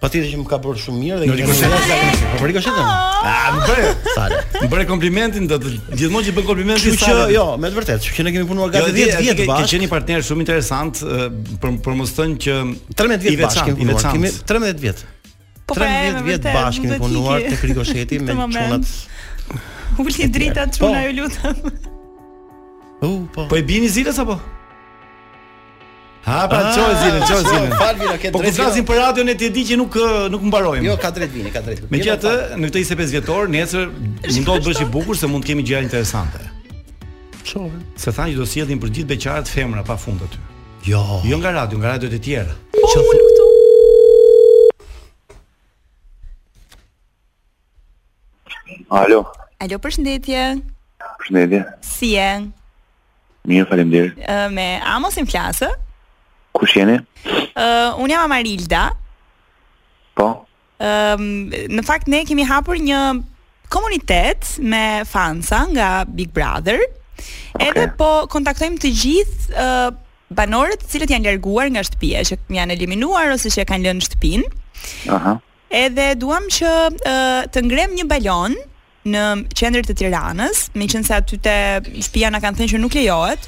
[0.00, 1.96] Po ti që më ka bërë shumë mirë dhe i kërkoj falë.
[2.32, 3.86] Po për Ah, A më bëre?
[4.14, 4.36] Sale.
[4.60, 7.04] Më bëre komplimentin, do të gjithmonë që bën komplimente sa.
[7.04, 9.66] Që jo, me të vërtetë, që ne kemi punuar gati 10 jo, vjet bashkë.
[9.66, 12.54] Ke qenë një partner shumë interesant për për mos thënë që
[13.00, 14.06] 13 vjet bashkë kemi punuar.
[14.54, 15.02] 13 vjet.
[15.68, 15.82] 13 po, po,
[16.30, 18.94] vjet bashkë kemi punuar te Krikosheti me çunat.
[20.00, 20.78] Uli drita po.
[20.78, 21.76] çuna ju lutem.
[23.36, 24.38] Po e bini zilës apo?
[26.24, 28.30] Ha pa çoj zinë, çoj zinë.
[28.32, 30.82] Po flasim për radion e ti di që nuk eh, nuk mbarojmë.
[30.84, 31.88] Jo, ka drejtë vini, ka drejtë.
[31.92, 35.54] Megjithatë, jo, në këtë 25 vjetor, nesër mund të bësh i bukur se mund të
[35.54, 36.42] kemi gjëra interesante.
[37.48, 37.70] Çoj.
[38.00, 40.42] Se thanë që do sjellin për gjithë beqarët femra pafund aty.
[40.90, 41.00] Jo.
[41.24, 42.56] Jo nga radio, nga radio të tjera.
[42.76, 43.02] Çoj.
[43.02, 43.28] Po,
[49.00, 49.24] Alo.
[49.62, 50.44] Alo, përshëndetje.
[51.22, 51.64] Përshëndetje.
[51.86, 52.28] Si je?
[53.48, 54.18] Mirë, faleminderit.
[54.28, 55.70] Ë eh, me Amosin flasë?
[56.54, 56.98] Kush jeni?
[57.54, 58.84] Uh, unë jam Amarilda.
[60.18, 60.28] Po.
[60.80, 61.26] Um,
[61.70, 62.98] në fakt ne kemi hapur një
[63.70, 66.80] komunitet me fansa nga Big Brother.
[67.54, 67.68] Okay.
[67.68, 69.90] Edhe po kontaktojmë të gjithë uh,
[70.34, 74.50] banorët të cilët janë larguar nga shtëpia, që janë eliminuar ose që kanë lënë shtëpinë.
[75.14, 75.36] Aha.
[75.82, 78.56] Edhe duam që uh, të ngrem një balon
[79.10, 79.26] në
[79.56, 81.56] qendër të Tiranës, me aty te
[82.04, 83.46] shpia në kanë thënë që nuk lejohet,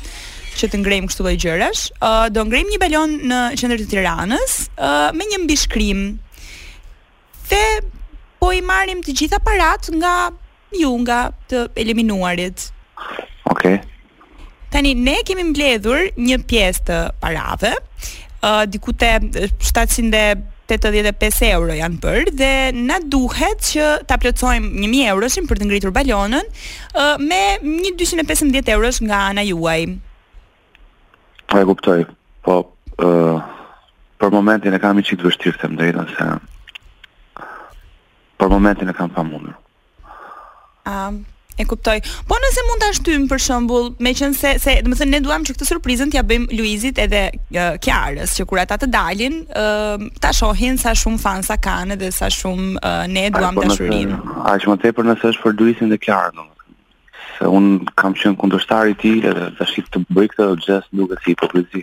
[0.61, 1.83] që të ngrejmë kështu dhe gjërash.
[2.03, 6.01] uh, do ngrejmë një balon në qendër të Tiranës uh, me një mbishkrim.
[7.51, 7.65] Dhe
[8.43, 10.15] po i marrim të gjitha parat nga
[10.75, 12.59] ju nga të eliminuarit.
[13.51, 13.75] Okej.
[13.77, 13.77] Okay.
[14.73, 17.73] Tani ne kemi mbledhur një pjesë të parave,
[18.41, 25.45] ë diku te 785 euro janë bërë dhe na duhet që ta plotësojmë 1000 euroshin
[25.51, 26.47] për të ngritur balonën
[27.21, 29.93] me 1215 eurosh nga ana juaj.
[31.53, 32.05] Po e kuptoj.
[32.49, 32.55] Po
[34.23, 36.29] për momentin e kam një çik vështirë them drejtën se
[38.41, 39.53] për momentin e kam pamundur.
[40.89, 41.11] A,
[41.61, 41.99] e kuptoj.
[42.31, 45.69] Po nëse mund ta ashtymë për shembull, meqense se, se thënë, ne duam që këtë
[45.75, 49.37] surprizën t'ia bëjmë Luizit edhe uh, që kur ata të dalin,
[50.23, 54.17] ta shohin sa shumë fansa kanë dhe sa shumë uh, ne duam dashurinë.
[54.25, 56.49] Po Aq më tepër nëse është për Luizin dhe Kiarën,
[57.39, 61.33] se un kam qenë kundërshtar i tij dhe tash të bëj këtë nuk e si
[61.35, 61.83] hipokrizi.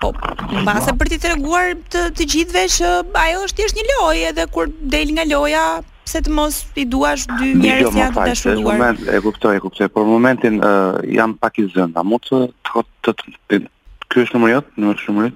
[0.00, 0.14] Po,
[0.62, 2.92] mbase për ti treguar të, të të gjithëve që
[3.22, 5.64] ajo është thjesht një lojë edhe kur del nga loja
[6.06, 9.56] pse të mos i duash dy njerëz jo, që janë të Në moment e kuptoj,
[9.58, 11.94] e kuptoj, por momentin uh, jam pak i zënë.
[12.00, 15.34] A mund të të të, të, të ky është numri jot, numri shumëri?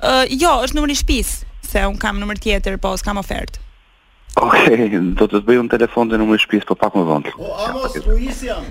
[0.00, 1.32] Ë, jo, është numri shtëpis,
[1.68, 3.58] se un kam numër tjetër, po s'kam ofertë.
[4.38, 7.02] Okej, okay, do të të bëjë në telefon dhe në mërë shpjes, po pak më
[7.08, 7.32] vëndë.
[7.42, 8.66] O, Amos, tu isi jam.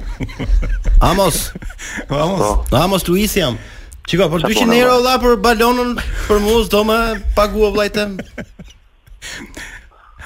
[1.03, 1.39] Amos.
[2.23, 2.39] Amos.
[2.39, 2.53] So.
[2.69, 2.77] Po.
[2.79, 3.57] Amos, tu isi jam.
[4.07, 5.91] Qiko, për 200 po euro la për balonën
[6.29, 6.99] për mus, do me
[7.35, 8.15] pagu o vlajtem.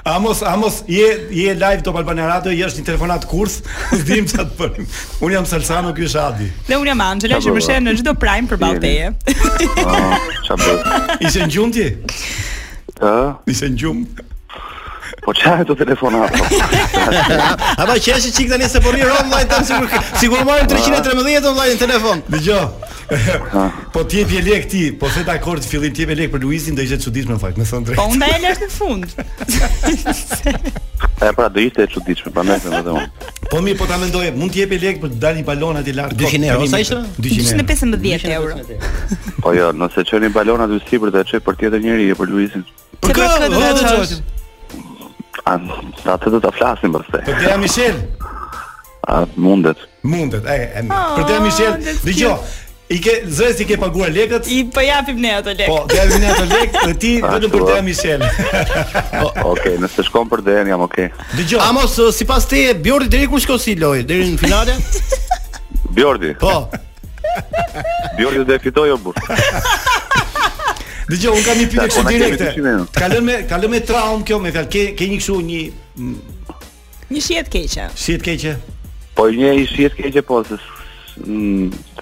[0.05, 3.61] Amos, Amos, je, je live të Palbane Radio, je është një telefonat kurs,
[4.03, 4.87] zdim që të përim.
[5.23, 6.49] Unë jam Salsano, kjo është Adi.
[6.67, 9.09] Dhe unë jam Angela, që po shenë në gjithë do prime për balteje.
[9.81, 11.01] Ah, qa bërë?
[11.25, 11.87] Ishe në gjumë ti?
[13.55, 14.29] Ishe në gjumë?
[15.23, 16.33] Po qa e të telefonat?
[17.79, 19.93] A ba qeshë qikë një se po një rëmë lajnë sigur,
[20.23, 22.23] sigur marim 313 online në telefon.
[22.33, 22.65] Dgjoj.
[23.13, 23.63] gjo,
[23.95, 26.81] po ti je lek ti, po se dakord fillim ti je lek për Luizin, do
[26.83, 27.99] ishte çuditshme në fakt, më thon drejt.
[27.99, 30.59] Po unë e lësh në fund.
[31.23, 33.31] e pra do ishte çuditshme, pa më thënë vetëm.
[33.51, 35.95] Po mirë, po ta mendoje, mund të jepë lek për të dalë një balon atë
[36.01, 36.19] lart.
[36.19, 36.99] 200 euro, sa ishte?
[37.15, 38.59] 215 euro.
[39.43, 42.67] Po jo, nëse çoni balon aty sipër të çoj për tjetër njerëj, jo për Luizin.
[43.03, 43.21] Për
[45.43, 45.57] A,
[46.03, 47.95] sa të të të flasim për se Për Dea Michel
[49.09, 52.35] A, mundet Mundet, e, e, ah, për Dea Michel Dhe
[52.93, 56.19] i ke, zërës i ke paguar lekët I pëjapim po ne ato lekët Po, jemi
[56.21, 60.29] ne ato lekët Dhe ti, ah, vetëm për Dea Michel Oke, po, okay, nëse shkom
[60.35, 61.27] për Dea, jam oke okay.
[61.39, 64.39] Dhe gjo, amos, eh, si pas te, Bjordi dhe ku shko si loj Dhe në
[64.43, 64.77] finale
[65.97, 66.53] Bjordi Po
[68.19, 70.01] Bjordi dhe fitoj o burë
[71.07, 72.51] Dëgjoj, un kam një pyetje kështu direkte.
[72.95, 74.69] Ka lënë me ka lënë me traum kjo me fjalë.
[74.71, 75.61] Ke ke një kështu një
[77.13, 77.87] një shije të keqe.
[78.05, 78.53] Shije të keqe.
[79.17, 80.57] Po një shije të keqe po se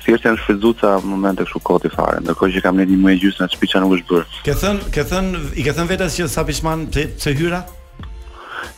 [0.05, 3.53] thjesht janë shfrytzuca momente kështu koti fare, ndërkohë që kam lënë një muaj gjysmë në
[3.53, 5.27] shtëpi nuk u bësh Ke thën, ke thën,
[5.59, 7.59] i ke thën vetes që sa pishman pse hyra?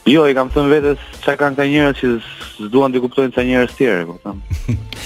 [0.08, 2.10] Jo, i kam thënë vetes çka kanë këta njerëz që
[2.68, 4.40] s'duan të kuptojnë ca njerëz tjerë, po them.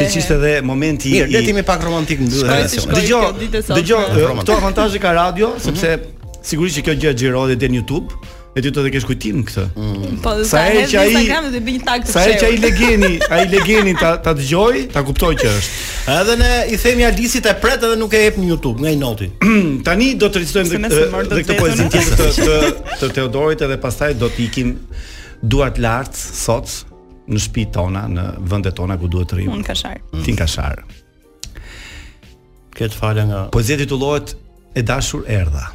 [0.00, 2.62] siç ishte edhe momenti i Mirë, le të jemi pak romantik mbyllë.
[2.96, 4.04] Dëgjoj, dëgjoj,
[4.40, 6.14] këto avantazhe ka radio sepse mhm
[6.46, 8.14] sigurisht që kjo gjë xhirohet edhe në YouTube.
[8.56, 10.10] E ti të të kesh kujtim këtë mm.
[10.24, 14.32] po, Sa e që ai Sa e që ai legeni A i legeni të të
[14.94, 18.38] Ta kuptoj që është Edhe ne i themi alisit e pret Edhe nuk e jep
[18.40, 19.28] në Youtube Nga i noti
[19.90, 22.58] Tani do të rizitojmë dhe, dhe, këtë poezin të, të,
[23.02, 24.72] të Teodorit Edhe pastaj do të ikim
[25.52, 26.72] Duat lart Sot
[27.28, 30.24] Në shpi tona Në vëndet tona Ku duhet të rrimë Unë kashar mm.
[30.24, 30.80] Tin kashar
[32.72, 34.32] Këtë falë nga Poezia titullohet
[34.72, 35.74] E dashur erdha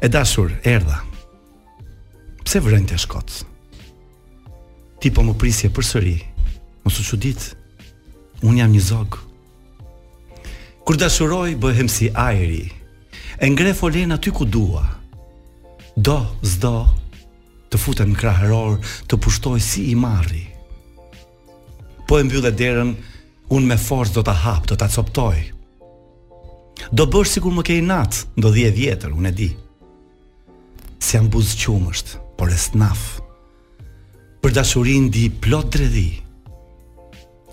[0.00, 1.02] E dashur, erda.
[2.44, 3.34] Pse vrën të shkoc?
[5.02, 6.16] Ti po më prisje për sëri,
[6.84, 7.46] më su që ditë,
[8.46, 9.22] unë jam një zogë.
[10.86, 12.68] Kur dashuroj, bëhem si ajeri,
[13.42, 14.84] e ngre folena ty ku dua.
[15.96, 16.74] Do, zdo,
[17.72, 18.78] të futën në kraheror,
[19.10, 20.44] të pushtoj si i marri.
[22.06, 22.94] Po e mbyllë derën,
[23.52, 25.36] unë me forës do të hapë, do të coptoj
[26.92, 29.48] Do bësh sikur më ke i nat, do 10 vjetër, unë e di.
[31.00, 33.20] Se jam qumësht, por e snaf.
[34.42, 36.20] Për dashurin di plot dredhi.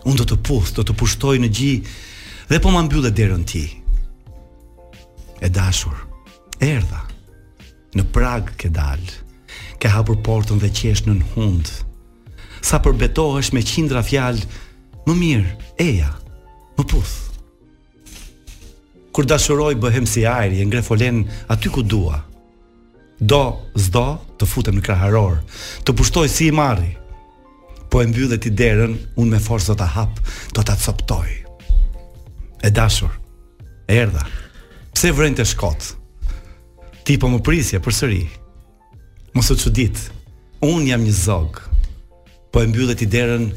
[0.05, 1.71] Unë do të puth, do të pushtoj në gji,
[2.49, 3.63] dhe po më mbyllë dhe derën ti.
[5.43, 5.97] E dashur,
[6.63, 7.01] erdha,
[7.95, 9.17] në prag ke dalë,
[9.79, 11.73] ke hapur portën dhe qesh në në hund,
[12.63, 14.45] sa përbetohesh me qindra fjalë,
[15.07, 15.57] më mirë,
[15.87, 16.11] eja,
[16.77, 17.22] më puth
[19.13, 22.17] kur dashuroj bëhem si ajri, e ngrefolen aty ku dua.
[23.21, 23.43] Do,
[23.77, 24.07] zdo,
[24.41, 25.37] të futem në kraharor,
[25.85, 26.95] të pushtoj si i marri,
[27.93, 30.25] po e mbyllë ti derën, unë me forës do të hapë,
[30.57, 31.27] do të të coptoj.
[32.65, 33.13] E dashur,
[33.99, 34.25] erda,
[34.95, 35.93] pse vrejnë të shkotë?
[37.05, 38.21] Ti po më prisje, për sëri,
[39.37, 40.03] mos që qudit,
[40.71, 41.69] unë jam një zogë,
[42.53, 43.47] po e mbyllë ti derën,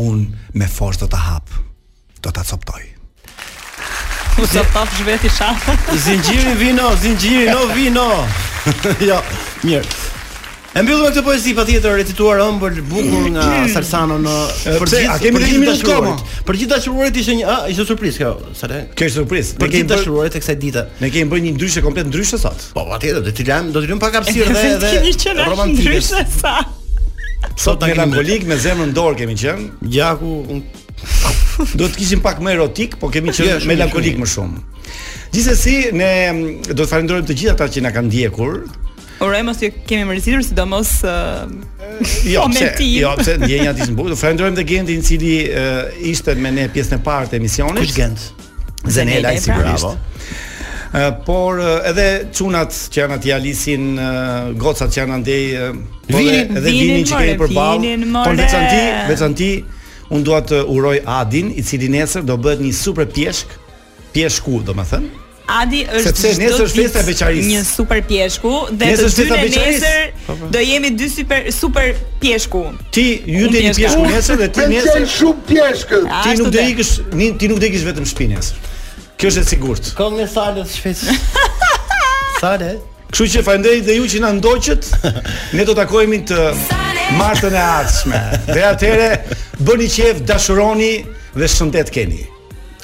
[0.00, 1.62] unë me forës do të hapë,
[2.24, 2.84] do të coptoj.
[4.36, 5.56] Mos sa tap zhveti shaf.
[5.96, 8.04] zinxhiri vino, zinxhiri no vino.
[9.10, 9.16] jo,
[9.64, 9.94] mirë.
[10.76, 14.34] E mbyllëm me këtë poezi pa tjetër recituar ëmbël bukur nga Sarsano në
[14.76, 15.14] për gjithë.
[15.14, 16.12] A kemi një minutë koma?
[16.50, 19.58] Për gjithë ishte një, a, ishte surprizë kjo, sa Kjo është surprizë.
[19.64, 20.84] Për gjithë dashuruarit e kësaj dite.
[21.00, 22.68] Ne kemi bërë një ndryshë komplet ndryshë sot.
[22.76, 25.94] Po, patjetër, do t'i lajm, do t'i lëm pak hapësirë dhe dhe romantike.
[25.94, 26.58] Ndryshë sa.
[27.56, 29.70] Sot na kemi me zemrën dorë kemi qenë.
[29.88, 30.42] Gjaku,
[31.78, 34.62] do të kishim pak më erotik, po kemi qenë yeah, melankolik më shumë.
[35.34, 38.58] Gjithsesi, ne mm, do të falenderojmë të gjithë ata që na kanë ndjekur.
[39.24, 41.46] Ora, mos ju kemi mërzitur sidomos uh,
[42.28, 42.66] jo, pse,
[42.98, 44.10] jo, pse ndjenja ti s'mbuk.
[44.12, 47.80] Do falenderojmë të Gentin i cili uh, ishte me ne pjesën e parë të emisionit.
[47.86, 48.28] Kush gjend
[48.92, 49.86] Zenela i sigurisht.
[49.88, 49.96] Bravo.
[50.86, 55.80] Uh, por uh, edhe çunat që janë aty Alisin, uh, gocat që janë andej, uh,
[56.12, 57.94] vinin, edhe po vinin, vinin që kemi përballë.
[58.28, 59.50] Por veçanti, veçanti,
[60.14, 63.56] Unë dua të uroj Adin, i cili nesër do bëhet një super pjeshk,
[64.14, 65.08] pjeshku, do më thënë.
[65.56, 66.72] Adi është çdo nesër
[67.06, 68.50] festa Një super pjeshku
[68.80, 70.48] dhe nesër të dy nesër po, po.
[70.56, 72.62] do jemi dy super super pjeshku.
[72.90, 75.06] Ti ju jeni pjeshku, pjeshku nesër dhe ti nesër.
[75.12, 76.92] shumë Ti nuk do ikësh,
[77.38, 78.74] ti nuk do ikësh vetëm shpi, nesër.
[79.16, 79.92] Kjo është e sigurt.
[79.98, 81.40] Kom në salë të shpejt.
[82.42, 82.72] Sale.
[83.14, 84.90] Kështu që fajndej dhe ju që na ndoqët.
[85.54, 86.42] Ne do takohemi të
[87.14, 88.20] Martën e ardhshme.
[88.46, 89.10] Dhe atyre
[89.66, 90.92] bëni qejf, dashuroni
[91.36, 92.24] dhe shëndet keni.